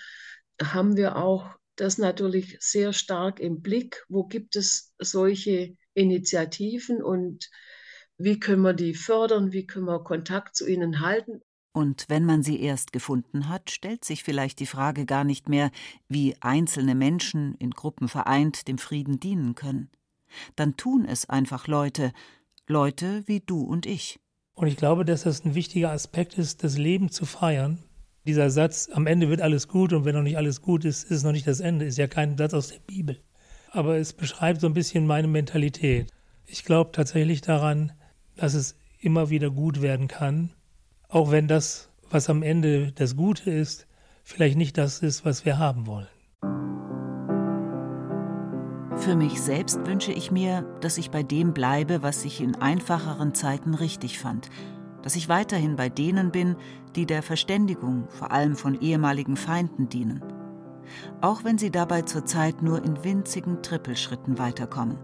haben 0.61 0.97
wir 0.97 1.17
auch 1.17 1.49
das 1.75 1.97
natürlich 1.97 2.57
sehr 2.59 2.93
stark 2.93 3.39
im 3.39 3.61
Blick. 3.61 4.03
Wo 4.09 4.23
gibt 4.25 4.55
es 4.55 4.93
solche 4.97 5.75
Initiativen 5.93 7.03
und 7.03 7.49
wie 8.17 8.39
können 8.39 8.61
wir 8.61 8.73
die 8.73 8.93
fördern? 8.93 9.51
Wie 9.51 9.65
können 9.65 9.85
wir 9.85 10.03
Kontakt 10.03 10.55
zu 10.55 10.67
ihnen 10.67 10.99
halten? 10.99 11.41
Und 11.75 12.05
wenn 12.07 12.23
man 12.23 12.43
sie 12.43 12.61
erst 12.61 12.93
gefunden 12.93 13.49
hat, 13.49 13.71
stellt 13.71 14.05
sich 14.05 14.23
vielleicht 14.23 14.59
die 14.59 14.67
Frage 14.67 15.05
gar 15.07 15.23
nicht 15.23 15.49
mehr, 15.49 15.71
wie 16.07 16.35
einzelne 16.39 16.93
Menschen 16.93 17.55
in 17.55 17.71
Gruppen 17.71 18.07
vereint 18.07 18.67
dem 18.67 18.77
Frieden 18.77 19.19
dienen 19.19 19.55
können. 19.55 19.89
Dann 20.55 20.77
tun 20.77 21.05
es 21.05 21.27
einfach 21.29 21.67
Leute, 21.67 22.13
Leute 22.67 23.23
wie 23.25 23.39
du 23.39 23.61
und 23.61 23.85
ich. 23.85 24.19
Und 24.53 24.67
ich 24.67 24.77
glaube, 24.77 25.05
dass 25.05 25.23
das 25.23 25.43
ein 25.43 25.55
wichtiger 25.55 25.91
Aspekt 25.91 26.37
ist, 26.37 26.63
das 26.63 26.77
Leben 26.77 27.09
zu 27.09 27.25
feiern. 27.25 27.79
Dieser 28.25 28.49
Satz, 28.49 28.89
am 28.93 29.07
Ende 29.07 29.29
wird 29.29 29.41
alles 29.41 29.67
gut 29.67 29.93
und 29.93 30.05
wenn 30.05 30.15
noch 30.15 30.21
nicht 30.21 30.37
alles 30.37 30.61
gut 30.61 30.85
ist, 30.85 31.03
ist 31.03 31.11
es 31.11 31.23
noch 31.23 31.31
nicht 31.31 31.47
das 31.47 31.59
Ende, 31.59 31.85
ist 31.85 31.97
ja 31.97 32.07
kein 32.07 32.37
Satz 32.37 32.53
aus 32.53 32.69
der 32.69 32.79
Bibel. 32.79 33.21
Aber 33.71 33.97
es 33.97 34.13
beschreibt 34.13 34.61
so 34.61 34.67
ein 34.67 34.73
bisschen 34.73 35.07
meine 35.07 35.27
Mentalität. 35.27 36.09
Ich 36.45 36.63
glaube 36.63 36.91
tatsächlich 36.91 37.41
daran, 37.41 37.91
dass 38.35 38.53
es 38.53 38.77
immer 38.99 39.29
wieder 39.29 39.49
gut 39.49 39.81
werden 39.81 40.07
kann 40.07 40.53
auch 41.13 41.29
wenn 41.29 41.47
das, 41.47 41.89
was 42.09 42.29
am 42.29 42.41
Ende 42.41 42.91
das 42.91 43.15
Gute 43.15 43.51
ist, 43.51 43.85
vielleicht 44.23 44.57
nicht 44.57 44.77
das 44.79 44.99
ist, 44.99 45.25
was 45.25 45.45
wir 45.45 45.59
haben 45.59 45.85
wollen. 45.85 46.07
Für 49.03 49.17
mich 49.17 49.41
selbst 49.41 49.85
wünsche 49.85 50.13
ich 50.13 50.31
mir, 50.31 50.61
dass 50.79 50.97
ich 50.97 51.11
bei 51.11 51.23
dem 51.23 51.53
bleibe, 51.53 52.01
was 52.03 52.23
ich 52.23 52.39
in 52.39 52.55
einfacheren 52.55 53.33
Zeiten 53.33 53.73
richtig 53.73 54.17
fand, 54.17 54.49
dass 55.01 55.17
ich 55.17 55.27
weiterhin 55.27 55.75
bei 55.75 55.89
denen 55.89 56.31
bin, 56.31 56.55
die 56.95 57.05
der 57.05 57.21
Verständigung, 57.21 58.07
vor 58.07 58.31
allem 58.31 58.55
von 58.55 58.79
ehemaligen 58.79 59.35
Feinden, 59.35 59.89
dienen. 59.89 60.23
Auch 61.19 61.43
wenn 61.43 61.57
sie 61.57 61.69
dabei 61.69 62.03
zurzeit 62.03 62.61
nur 62.61 62.81
in 62.81 63.03
winzigen 63.03 63.61
Trippelschritten 63.61 64.39
weiterkommen. 64.39 64.97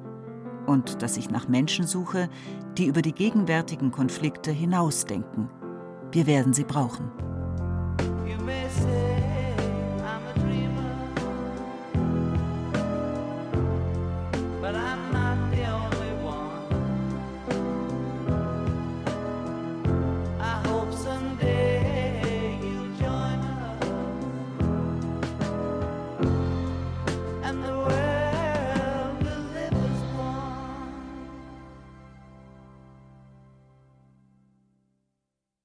Und 0.66 1.02
dass 1.02 1.18
ich 1.18 1.30
nach 1.30 1.50
Menschen 1.50 1.86
suche, 1.86 2.30
die 2.78 2.86
über 2.86 3.02
die 3.02 3.14
gegenwärtigen 3.14 3.92
Konflikte 3.92 4.52
hinausdenken. 4.52 5.50
Wir 6.14 6.26
werden 6.26 6.54
sie 6.54 6.64
brauchen. 6.64 7.12